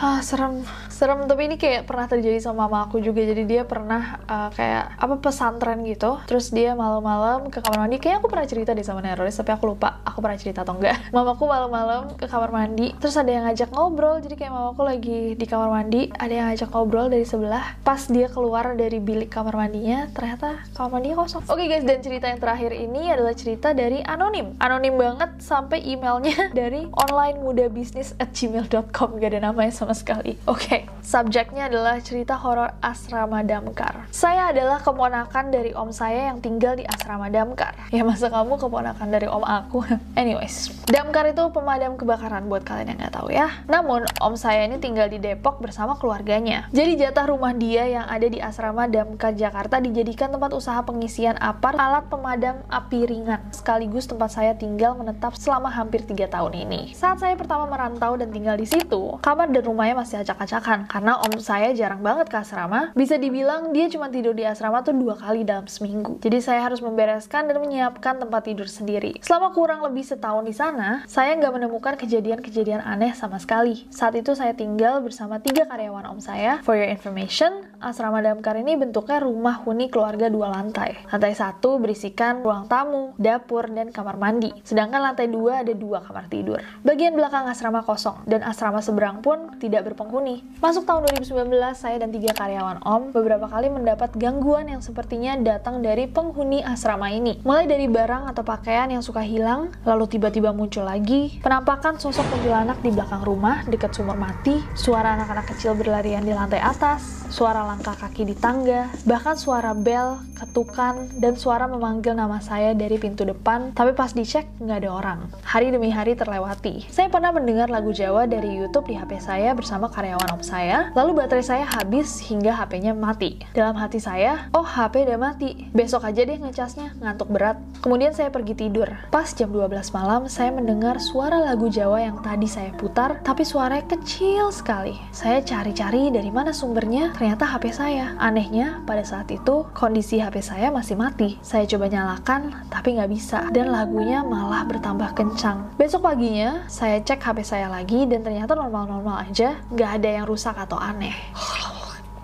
ah 0.00 0.18
serem 0.24 0.64
serem 0.94 1.26
tapi 1.26 1.50
ini 1.50 1.56
kayak 1.58 1.90
pernah 1.90 2.06
terjadi 2.06 2.38
sama 2.38 2.70
mama 2.70 2.86
aku 2.86 3.02
juga. 3.02 3.26
Jadi 3.26 3.42
dia 3.44 3.66
pernah 3.66 4.22
uh, 4.30 4.48
kayak 4.54 4.94
apa 4.94 5.14
pesantren 5.18 5.82
gitu. 5.82 6.22
Terus 6.30 6.54
dia 6.54 6.78
malam-malam 6.78 7.50
ke 7.50 7.58
kamar 7.58 7.84
mandi. 7.84 7.98
Kayak 7.98 8.22
aku 8.22 8.30
pernah 8.30 8.46
cerita 8.46 8.70
deh 8.70 8.86
sama 8.86 9.02
Neroris 9.02 9.34
tapi 9.34 9.50
aku 9.50 9.74
lupa 9.74 9.98
aku 10.06 10.22
pernah 10.22 10.38
cerita 10.38 10.62
atau 10.62 10.78
enggak. 10.78 10.96
Mamaku 11.14 11.44
malam-malam 11.50 12.14
ke 12.14 12.30
kamar 12.30 12.54
mandi. 12.54 12.94
Terus 13.02 13.18
ada 13.18 13.30
yang 13.30 13.44
ngajak 13.50 13.74
ngobrol. 13.74 14.22
Jadi 14.22 14.34
kayak 14.38 14.52
mamaku 14.54 14.82
lagi 14.86 15.20
di 15.34 15.46
kamar 15.50 15.68
mandi 15.68 16.08
ada 16.14 16.32
yang 16.32 16.46
ngajak 16.54 16.68
ngobrol 16.70 17.10
dari 17.10 17.26
sebelah. 17.26 17.74
Pas 17.82 18.06
dia 18.06 18.30
keluar 18.30 18.78
dari 18.78 19.02
bilik 19.02 19.28
kamar 19.34 19.58
mandinya 19.58 20.06
ternyata 20.14 20.62
kamar 20.78 21.00
mandinya 21.00 21.26
kosong. 21.26 21.42
Oke 21.50 21.66
okay 21.66 21.66
guys 21.66 21.84
dan 21.84 21.98
cerita 22.00 22.30
yang 22.30 22.38
terakhir 22.38 22.70
ini 22.70 23.10
adalah 23.10 23.34
cerita 23.34 23.74
dari 23.74 24.00
anonim. 24.06 24.54
Anonim 24.62 24.94
banget 24.94 25.42
sampai 25.42 25.82
emailnya 25.82 26.48
dari 26.58 26.86
online 26.94 27.42
muda 27.42 27.66
bisnis 27.66 28.14
at 28.22 28.30
gmail.com 28.30 29.18
gak 29.18 29.30
ada 29.34 29.50
namanya 29.50 29.72
sama 29.74 29.96
sekali. 29.96 30.38
Oke. 30.46 30.62
okay. 30.64 30.93
Subjeknya 31.02 31.66
adalah 31.72 31.98
cerita 31.98 32.36
horor 32.38 32.76
asrama 32.84 33.42
damkar. 33.42 34.06
Saya 34.12 34.52
adalah 34.52 34.78
keponakan 34.84 35.50
dari 35.50 35.72
om 35.74 35.90
saya 35.90 36.30
yang 36.30 36.38
tinggal 36.44 36.76
di 36.76 36.84
asrama 36.84 37.32
damkar. 37.32 37.74
Ya 37.90 38.04
masa 38.04 38.28
kamu 38.28 38.60
keponakan 38.60 39.08
dari 39.08 39.26
om 39.26 39.42
aku? 39.42 39.86
Anyways 40.20 40.74
damkar 40.90 41.30
itu 41.30 41.40
pemadam 41.54 41.96
kebakaran 41.96 42.44
buat 42.50 42.66
kalian 42.66 42.94
yang 42.94 42.98
nggak 43.06 43.14
tahu 43.14 43.28
ya. 43.30 43.48
Namun 43.70 44.04
om 44.20 44.34
saya 44.36 44.66
ini 44.66 44.76
tinggal 44.82 45.08
di 45.08 45.22
Depok 45.22 45.62
bersama 45.62 45.96
keluarganya. 45.96 46.66
Jadi 46.74 47.00
jatah 47.00 47.30
rumah 47.30 47.54
dia 47.54 47.86
yang 47.86 48.06
ada 48.10 48.26
di 48.26 48.42
asrama 48.42 48.90
damkar 48.90 49.32
Jakarta 49.32 49.78
dijadikan 49.80 50.34
tempat 50.34 50.52
usaha 50.52 50.82
pengisian 50.82 51.38
apar 51.40 51.78
alat 51.78 52.10
pemadam 52.10 52.60
api 52.68 53.06
ringan 53.06 53.40
sekaligus 53.54 54.10
tempat 54.10 54.34
saya 54.34 54.52
tinggal 54.58 54.98
menetap 54.98 55.38
selama 55.38 55.70
hampir 55.70 56.02
tiga 56.02 56.26
tahun 56.26 56.66
ini. 56.66 56.92
Saat 56.92 57.22
saya 57.22 57.38
pertama 57.38 57.70
merantau 57.70 58.18
dan 58.18 58.34
tinggal 58.34 58.58
di 58.58 58.66
situ 58.66 59.16
kamar 59.22 59.54
dan 59.54 59.62
rumahnya 59.62 59.94
masih 60.02 60.20
acak-acakan 60.26 60.73
karena 60.90 61.22
om 61.22 61.38
saya 61.38 61.70
jarang 61.70 62.02
banget 62.02 62.26
ke 62.26 62.36
asrama. 62.42 62.90
Bisa 62.98 63.14
dibilang 63.14 63.70
dia 63.70 63.86
cuma 63.86 64.10
tidur 64.10 64.34
di 64.34 64.42
asrama 64.42 64.82
tuh 64.82 64.96
dua 64.96 65.14
kali 65.14 65.46
dalam 65.46 65.70
seminggu. 65.70 66.18
Jadi 66.18 66.38
saya 66.42 66.66
harus 66.66 66.82
membereskan 66.82 67.46
dan 67.46 67.62
menyiapkan 67.62 68.18
tempat 68.18 68.42
tidur 68.50 68.66
sendiri. 68.66 69.22
Selama 69.22 69.54
kurang 69.54 69.80
lebih 69.86 70.02
setahun 70.02 70.42
di 70.42 70.54
sana 70.54 71.06
saya 71.06 71.38
nggak 71.38 71.54
menemukan 71.54 71.94
kejadian-kejadian 71.94 72.82
aneh 72.82 73.14
sama 73.14 73.38
sekali. 73.38 73.86
Saat 73.94 74.18
itu 74.18 74.34
saya 74.34 74.52
tinggal 74.52 74.98
bersama 75.00 75.38
tiga 75.38 75.64
karyawan 75.70 76.10
om 76.10 76.18
saya. 76.18 76.58
For 76.66 76.74
your 76.74 76.90
information 76.90 77.73
asrama 77.84 78.24
damkar 78.24 78.56
ini 78.56 78.80
bentuknya 78.80 79.20
rumah 79.20 79.60
huni 79.64 79.92
keluarga 79.92 80.32
dua 80.32 80.48
lantai 80.48 80.96
lantai 81.12 81.32
satu 81.36 81.76
berisikan 81.76 82.40
ruang 82.40 82.66
tamu 82.66 83.12
dapur 83.20 83.68
dan 83.68 83.92
kamar 83.92 84.16
mandi 84.16 84.50
sedangkan 84.64 85.12
lantai 85.12 85.28
dua 85.28 85.60
ada 85.60 85.72
dua 85.76 86.00
kamar 86.00 86.26
tidur 86.32 86.60
bagian 86.82 87.12
belakang 87.12 87.44
asrama 87.46 87.84
kosong 87.84 88.24
dan 88.24 88.40
asrama 88.42 88.80
seberang 88.80 89.20
pun 89.20 89.56
tidak 89.58 89.92
berpenghuni. 89.92 90.44
Masuk 90.60 90.84
tahun 90.84 91.08
2019, 91.20 91.50
saya 91.76 91.96
dan 92.00 92.10
tiga 92.12 92.32
karyawan 92.36 92.84
Om 92.84 93.12
beberapa 93.16 93.48
kali 93.48 93.72
mendapat 93.72 94.12
gangguan 94.16 94.68
yang 94.68 94.80
sepertinya 94.84 95.36
datang 95.40 95.80
dari 95.80 96.08
penghuni 96.08 96.60
asrama 96.60 97.08
ini. 97.12 97.40
Mulai 97.42 97.68
dari 97.68 97.86
barang 97.88 98.30
atau 98.30 98.42
pakaian 98.44 98.88
yang 98.92 99.00
suka 99.00 99.24
hilang, 99.24 99.72
lalu 99.88 100.08
tiba-tiba 100.08 100.52
muncul 100.52 100.84
lagi, 100.84 101.40
penampakan 101.40 101.96
sosok 101.96 102.24
kuntilanak 102.28 102.80
di 102.84 102.90
belakang 102.92 103.22
rumah 103.24 103.64
dekat 103.68 103.92
sumur 103.96 104.16
mati, 104.16 104.60
suara 104.76 105.16
anak-anak 105.16 105.56
kecil 105.56 105.76
berlarian 105.76 106.24
di 106.24 106.32
lantai 106.32 106.60
atas, 106.60 107.28
suara 107.32 107.64
langkah 107.74 108.06
kaki 108.06 108.22
di 108.30 108.38
tangga, 108.38 108.86
bahkan 109.02 109.34
suara 109.34 109.74
bel, 109.74 110.22
ketukan, 110.38 111.10
dan 111.18 111.34
suara 111.34 111.66
memanggil 111.66 112.14
nama 112.14 112.38
saya 112.38 112.70
dari 112.70 113.02
pintu 113.02 113.26
depan, 113.26 113.74
tapi 113.74 113.90
pas 113.98 114.14
dicek 114.14 114.46
nggak 114.62 114.78
ada 114.86 114.90
orang. 114.94 115.20
Hari 115.42 115.74
demi 115.74 115.90
hari 115.90 116.14
terlewati. 116.14 116.86
Saya 116.86 117.10
pernah 117.10 117.34
mendengar 117.34 117.66
lagu 117.66 117.90
Jawa 117.90 118.30
dari 118.30 118.54
YouTube 118.54 118.86
di 118.86 118.94
HP 118.94 119.18
saya 119.18 119.50
bersama 119.58 119.90
karyawan 119.90 120.38
om 120.38 120.42
saya, 120.46 120.94
lalu 120.94 121.18
baterai 121.18 121.42
saya 121.42 121.66
habis 121.66 122.22
hingga 122.22 122.54
HP-nya 122.54 122.94
mati. 122.94 123.42
Dalam 123.58 123.74
hati 123.74 123.98
saya, 123.98 124.46
oh 124.54 124.62
HP 124.62 125.10
udah 125.10 125.18
mati, 125.18 125.66
besok 125.74 126.06
aja 126.06 126.22
deh 126.22 126.38
ngecasnya, 126.38 126.94
ngantuk 127.02 127.26
berat. 127.26 127.58
Kemudian 127.82 128.14
saya 128.14 128.30
pergi 128.30 128.54
tidur. 128.54 128.86
Pas 129.10 129.26
jam 129.34 129.50
12 129.50 129.90
malam, 129.90 130.30
saya 130.30 130.54
mendengar 130.54 131.02
suara 131.02 131.42
lagu 131.42 131.66
Jawa 131.66 132.06
yang 132.06 132.22
tadi 132.22 132.46
saya 132.46 132.70
putar, 132.78 133.18
tapi 133.26 133.42
suaranya 133.42 133.82
kecil 133.98 134.54
sekali. 134.54 134.94
Saya 135.10 135.42
cari-cari 135.42 136.14
dari 136.14 136.30
mana 136.30 136.54
sumbernya, 136.54 137.10
ternyata 137.18 137.50
HP 137.54 137.70
saya. 137.70 138.18
Anehnya, 138.18 138.82
pada 138.82 139.06
saat 139.06 139.30
itu, 139.30 139.62
kondisi 139.70 140.18
HP 140.18 140.42
saya 140.42 140.74
masih 140.74 140.98
mati. 140.98 141.38
Saya 141.38 141.62
coba 141.70 141.86
nyalakan, 141.86 142.66
tapi 142.66 142.98
nggak 142.98 143.10
bisa. 143.14 143.46
Dan 143.54 143.70
lagunya 143.70 144.26
malah 144.26 144.66
bertambah 144.66 145.14
kencang. 145.14 145.70
Besok 145.78 146.02
paginya, 146.02 146.66
saya 146.66 146.98
cek 146.98 147.22
HP 147.22 147.46
saya 147.46 147.70
lagi 147.70 148.10
dan 148.10 148.26
ternyata 148.26 148.58
normal-normal 148.58 149.22
aja, 149.30 149.54
nggak 149.70 149.90
ada 150.02 150.08
yang 150.18 150.26
rusak 150.26 150.58
atau 150.58 150.82
aneh. 150.82 151.14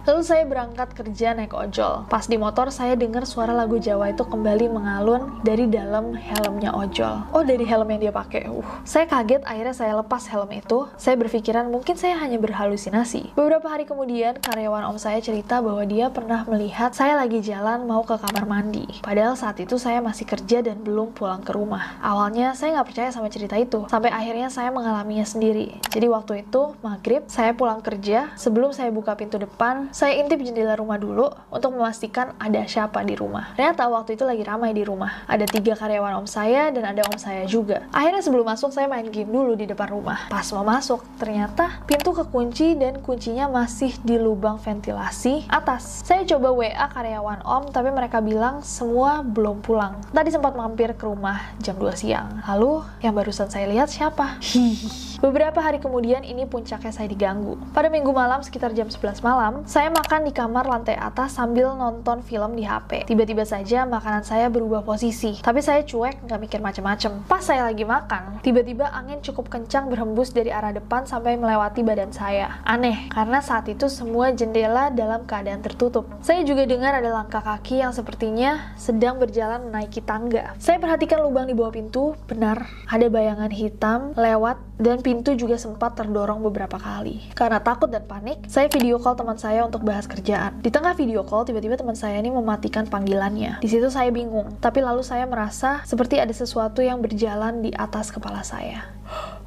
Lalu 0.08 0.22
saya 0.24 0.48
berangkat 0.48 0.96
kerja 0.96 1.36
naik 1.36 1.52
ojol. 1.52 2.08
Pas 2.08 2.24
di 2.24 2.40
motor 2.40 2.72
saya 2.72 2.96
dengar 2.96 3.28
suara 3.28 3.52
lagu 3.52 3.76
Jawa 3.76 4.16
itu 4.16 4.24
kembali 4.24 4.72
mengalun 4.72 5.44
dari 5.44 5.68
dalam 5.68 6.16
helmnya 6.16 6.72
ojol. 6.72 7.20
Oh 7.36 7.44
dari 7.44 7.68
helm 7.68 7.84
yang 7.92 8.08
dia 8.08 8.14
pakai. 8.14 8.48
Uh. 8.48 8.64
Saya 8.88 9.04
kaget 9.04 9.44
akhirnya 9.44 9.76
saya 9.76 9.92
lepas 10.00 10.24
helm 10.32 10.48
itu. 10.56 10.88
Saya 10.96 11.20
berpikiran 11.20 11.68
mungkin 11.68 12.00
saya 12.00 12.16
hanya 12.16 12.40
berhalusinasi. 12.40 13.36
Beberapa 13.36 13.68
hari 13.68 13.84
kemudian 13.84 14.40
karyawan 14.40 14.88
om 14.88 14.96
saya 14.96 15.20
cerita 15.20 15.60
bahwa 15.60 15.84
dia 15.84 16.08
pernah 16.08 16.48
melihat 16.48 16.96
saya 16.96 17.20
lagi 17.20 17.44
jalan 17.44 17.84
mau 17.84 18.00
ke 18.00 18.16
kamar 18.16 18.48
mandi. 18.48 18.88
Padahal 19.04 19.36
saat 19.36 19.60
itu 19.60 19.76
saya 19.76 20.00
masih 20.00 20.24
kerja 20.24 20.64
dan 20.64 20.80
belum 20.80 21.12
pulang 21.12 21.44
ke 21.44 21.52
rumah. 21.52 22.00
Awalnya 22.00 22.56
saya 22.56 22.80
nggak 22.80 22.88
percaya 22.88 23.10
sama 23.12 23.28
cerita 23.28 23.60
itu. 23.60 23.84
Sampai 23.92 24.08
akhirnya 24.08 24.48
saya 24.48 24.72
mengalaminya 24.72 25.28
sendiri. 25.28 25.76
Jadi 25.92 26.06
waktu 26.08 26.48
itu 26.48 26.72
maghrib 26.80 27.28
saya 27.28 27.52
pulang 27.52 27.84
kerja. 27.84 28.32
Sebelum 28.40 28.72
saya 28.72 28.88
buka 28.88 29.12
pintu 29.12 29.36
depan 29.36 29.89
saya 29.90 30.18
intip 30.22 30.42
jendela 30.42 30.78
rumah 30.78 30.96
dulu 30.96 31.30
untuk 31.50 31.74
memastikan 31.74 32.34
ada 32.38 32.62
siapa 32.66 33.02
di 33.02 33.18
rumah. 33.18 33.54
Ternyata 33.58 33.86
waktu 33.90 34.14
itu 34.14 34.24
lagi 34.26 34.42
ramai 34.46 34.70
di 34.74 34.82
rumah. 34.86 35.26
Ada 35.26 35.46
tiga 35.46 35.74
karyawan 35.74 36.22
om 36.22 36.26
saya 36.26 36.70
dan 36.70 36.86
ada 36.86 37.02
om 37.06 37.18
saya 37.18 37.46
juga. 37.46 37.86
Akhirnya 37.90 38.22
sebelum 38.22 38.46
masuk 38.46 38.70
saya 38.70 38.86
main 38.86 39.06
game 39.10 39.30
dulu 39.30 39.58
di 39.58 39.66
depan 39.66 39.90
rumah. 39.90 40.30
Pas 40.30 40.46
mau 40.54 40.66
masuk, 40.66 41.02
ternyata 41.16 41.82
pintu 41.86 42.12
kekunci 42.12 42.76
dan 42.76 43.00
kuncinya 43.00 43.50
masih 43.50 43.94
di 44.04 44.18
lubang 44.20 44.60
ventilasi 44.60 45.46
atas. 45.50 46.04
Saya 46.04 46.22
coba 46.26 46.52
WA 46.52 46.86
karyawan 46.92 47.40
om, 47.46 47.64
tapi 47.72 47.90
mereka 47.90 48.20
bilang 48.20 48.60
semua 48.60 49.24
belum 49.24 49.64
pulang. 49.64 49.98
Tadi 50.12 50.30
sempat 50.30 50.54
mampir 50.54 50.92
ke 50.94 51.08
rumah 51.08 51.54
jam 51.62 51.74
2 51.80 51.88
siang. 51.96 52.44
Lalu 52.44 52.84
yang 53.00 53.16
barusan 53.16 53.48
saya 53.48 53.66
lihat 53.66 53.88
siapa? 53.88 54.36
Hihi. 54.42 55.10
Beberapa 55.20 55.60
hari 55.60 55.80
kemudian 55.80 56.24
ini 56.24 56.48
puncaknya 56.48 56.92
saya 56.92 57.08
diganggu. 57.08 57.56
Pada 57.76 57.92
minggu 57.92 58.08
malam 58.08 58.40
sekitar 58.40 58.72
jam 58.72 58.88
11 58.88 59.20
malam, 59.24 59.64
saya 59.68 59.79
makan 59.88 60.28
di 60.28 60.36
kamar 60.36 60.68
lantai 60.68 61.00
atas 61.00 61.40
sambil 61.40 61.72
nonton 61.72 62.20
film 62.20 62.52
di 62.52 62.68
HP. 62.68 63.08
Tiba-tiba 63.08 63.48
saja 63.48 63.88
makanan 63.88 64.20
saya 64.28 64.52
berubah 64.52 64.84
posisi, 64.84 65.40
tapi 65.40 65.64
saya 65.64 65.80
cuek 65.80 66.28
nggak 66.28 66.40
mikir 66.44 66.60
macem-macem. 66.60 67.24
Pas 67.24 67.40
saya 67.40 67.64
lagi 67.64 67.88
makan, 67.88 68.44
tiba-tiba 68.44 68.92
angin 68.92 69.24
cukup 69.24 69.48
kencang 69.48 69.88
berhembus 69.88 70.36
dari 70.36 70.52
arah 70.52 70.76
depan 70.76 71.08
sampai 71.08 71.40
melewati 71.40 71.80
badan 71.80 72.12
saya. 72.12 72.60
Aneh, 72.68 73.08
karena 73.08 73.40
saat 73.40 73.64
itu 73.72 73.88
semua 73.88 74.28
jendela 74.36 74.92
dalam 74.92 75.24
keadaan 75.24 75.64
tertutup. 75.64 76.04
Saya 76.20 76.44
juga 76.44 76.68
dengar 76.68 77.00
ada 77.00 77.08
langkah 77.08 77.40
kaki 77.40 77.80
yang 77.80 77.96
sepertinya 77.96 78.76
sedang 78.76 79.16
berjalan 79.16 79.70
menaiki 79.70 80.04
tangga. 80.04 80.52
Saya 80.60 80.76
perhatikan 80.76 81.24
lubang 81.24 81.48
di 81.48 81.56
bawah 81.56 81.72
pintu, 81.72 82.18
benar 82.28 82.66
ada 82.90 83.06
bayangan 83.06 83.54
hitam 83.54 84.10
lewat 84.18 84.58
dan 84.80 85.04
pintu 85.04 85.36
juga 85.36 85.60
sempat 85.60 85.92
terdorong 85.92 86.40
beberapa 86.40 86.80
kali. 86.80 87.20
Karena 87.36 87.60
takut 87.60 87.92
dan 87.92 88.08
panik, 88.08 88.48
saya 88.48 88.72
video 88.72 88.96
call 88.96 89.14
teman 89.14 89.36
saya 89.36 89.68
untuk 89.68 89.84
bahas 89.84 90.08
kerjaan. 90.08 90.64
Di 90.64 90.72
tengah 90.72 90.96
video 90.96 91.20
call, 91.22 91.44
tiba-tiba 91.44 91.76
teman 91.76 91.94
saya 91.94 92.16
ini 92.16 92.32
mematikan 92.32 92.88
panggilannya. 92.88 93.60
Di 93.60 93.68
situ 93.68 93.92
saya 93.92 94.08
bingung, 94.08 94.56
tapi 94.64 94.80
lalu 94.80 95.04
saya 95.04 95.28
merasa 95.28 95.84
seperti 95.84 96.16
ada 96.16 96.32
sesuatu 96.32 96.80
yang 96.80 97.04
berjalan 97.04 97.60
di 97.60 97.70
atas 97.76 98.08
kepala 98.08 98.40
saya. 98.40 98.88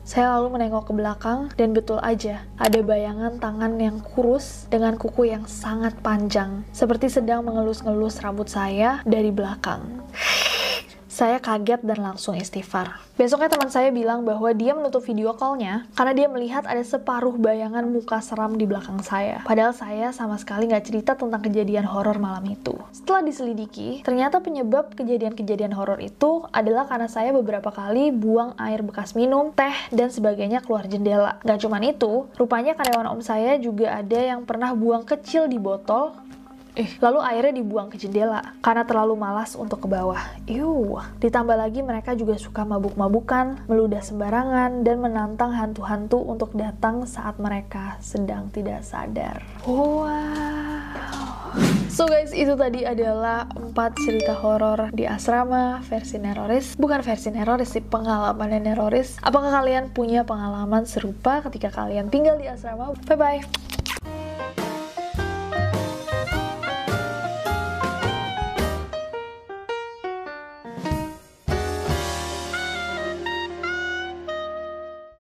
Saya 0.03 0.35
lalu 0.35 0.59
menengok 0.59 0.91
ke 0.91 0.93
belakang 0.99 1.47
dan 1.55 1.71
betul 1.71 1.95
aja 2.03 2.43
ada 2.59 2.83
bayangan 2.83 3.39
tangan 3.39 3.79
yang 3.79 4.03
kurus 4.03 4.67
dengan 4.67 4.99
kuku 4.99 5.31
yang 5.31 5.47
sangat 5.47 5.95
panjang, 6.03 6.67
seperti 6.75 7.07
sedang 7.07 7.47
mengelus-ngelus 7.47 8.19
rambut 8.19 8.51
saya 8.51 8.99
dari 9.07 9.31
belakang. 9.31 10.03
Saya 11.13 11.37
kaget 11.37 11.85
dan 11.85 12.01
langsung 12.01 12.33
istighfar. 12.33 12.97
Besoknya 13.13 13.45
teman 13.45 13.69
saya 13.69 13.93
bilang 13.93 14.25
bahwa 14.25 14.49
dia 14.49 14.73
menutup 14.73 15.05
video 15.05 15.37
callnya 15.37 15.85
karena 15.93 16.17
dia 16.17 16.25
melihat 16.25 16.65
ada 16.65 16.81
separuh 16.81 17.37
bayangan 17.37 17.85
muka 17.85 18.17
seram 18.17 18.57
di 18.57 18.65
belakang 18.65 18.97
saya. 19.05 19.45
Padahal 19.45 19.77
saya 19.77 20.09
sama 20.09 20.41
sekali 20.41 20.73
nggak 20.73 20.89
cerita 20.89 21.13
tentang 21.13 21.45
kejadian 21.45 21.85
horor 21.85 22.17
malam 22.17 22.41
itu. 22.49 22.73
Setelah 22.89 23.29
diselidiki, 23.29 24.01
ternyata 24.01 24.41
penyebab 24.41 24.97
kejadian-kejadian 24.97 25.77
horor 25.77 26.01
itu 26.01 26.49
adalah 26.49 26.89
karena 26.89 27.05
saya 27.05 27.29
beberapa 27.29 27.69
kali 27.69 28.09
buang 28.09 28.57
air 28.57 28.81
bekas 28.81 29.13
minum, 29.13 29.53
teh, 29.53 29.93
dan 29.93 30.09
sebagainya 30.09 30.65
keluar 30.65 30.89
jendela. 30.89 31.37
Gak 31.45 31.61
cuma 31.61 31.77
itu, 31.85 32.25
rupanya 32.41 32.73
karyawan 32.73 33.13
om 33.13 33.21
saya 33.21 33.61
juga 33.61 34.01
ada 34.01 34.17
yang 34.17 34.49
pernah 34.49 34.73
buang 34.73 35.05
kecil 35.05 35.45
di 35.45 35.61
botol 35.61 36.17
Eh, 36.73 36.89
lalu 36.97 37.21
airnya 37.21 37.53
dibuang 37.61 37.93
ke 37.93 38.01
jendela 38.01 38.41
karena 38.65 38.81
terlalu 38.81 39.13
malas 39.13 39.53
untuk 39.53 39.85
ke 39.85 39.87
bawah. 39.87 40.17
Iuh, 40.49 41.05
ditambah 41.21 41.53
lagi 41.53 41.85
mereka 41.85 42.17
juga 42.17 42.33
suka 42.41 42.65
mabuk-mabukan, 42.65 43.69
meludah 43.69 44.01
sembarangan, 44.01 44.81
dan 44.81 44.97
menantang 44.97 45.53
hantu-hantu 45.53 46.17
untuk 46.25 46.57
datang 46.57 47.05
saat 47.05 47.37
mereka 47.37 48.01
sedang 48.01 48.49
tidak 48.49 48.81
sadar. 48.81 49.45
Wow. 49.69 50.09
So 51.93 52.09
guys, 52.09 52.33
itu 52.33 52.57
tadi 52.57 52.81
adalah 52.81 53.45
empat 53.53 53.93
cerita 54.01 54.33
horor 54.33 54.89
di 54.89 55.05
asrama 55.05 55.77
versi 55.85 56.17
neroris. 56.17 56.73
Bukan 56.73 57.05
versi 57.05 57.29
neroris 57.29 57.69
sih, 57.69 57.85
pengalaman 57.85 58.49
neroris. 58.65 59.21
Apakah 59.21 59.61
kalian 59.61 59.93
punya 59.93 60.25
pengalaman 60.25 60.89
serupa 60.89 61.45
ketika 61.45 61.69
kalian 61.69 62.09
tinggal 62.09 62.41
di 62.41 62.49
asrama? 62.49 62.97
Bye-bye! 63.05 63.72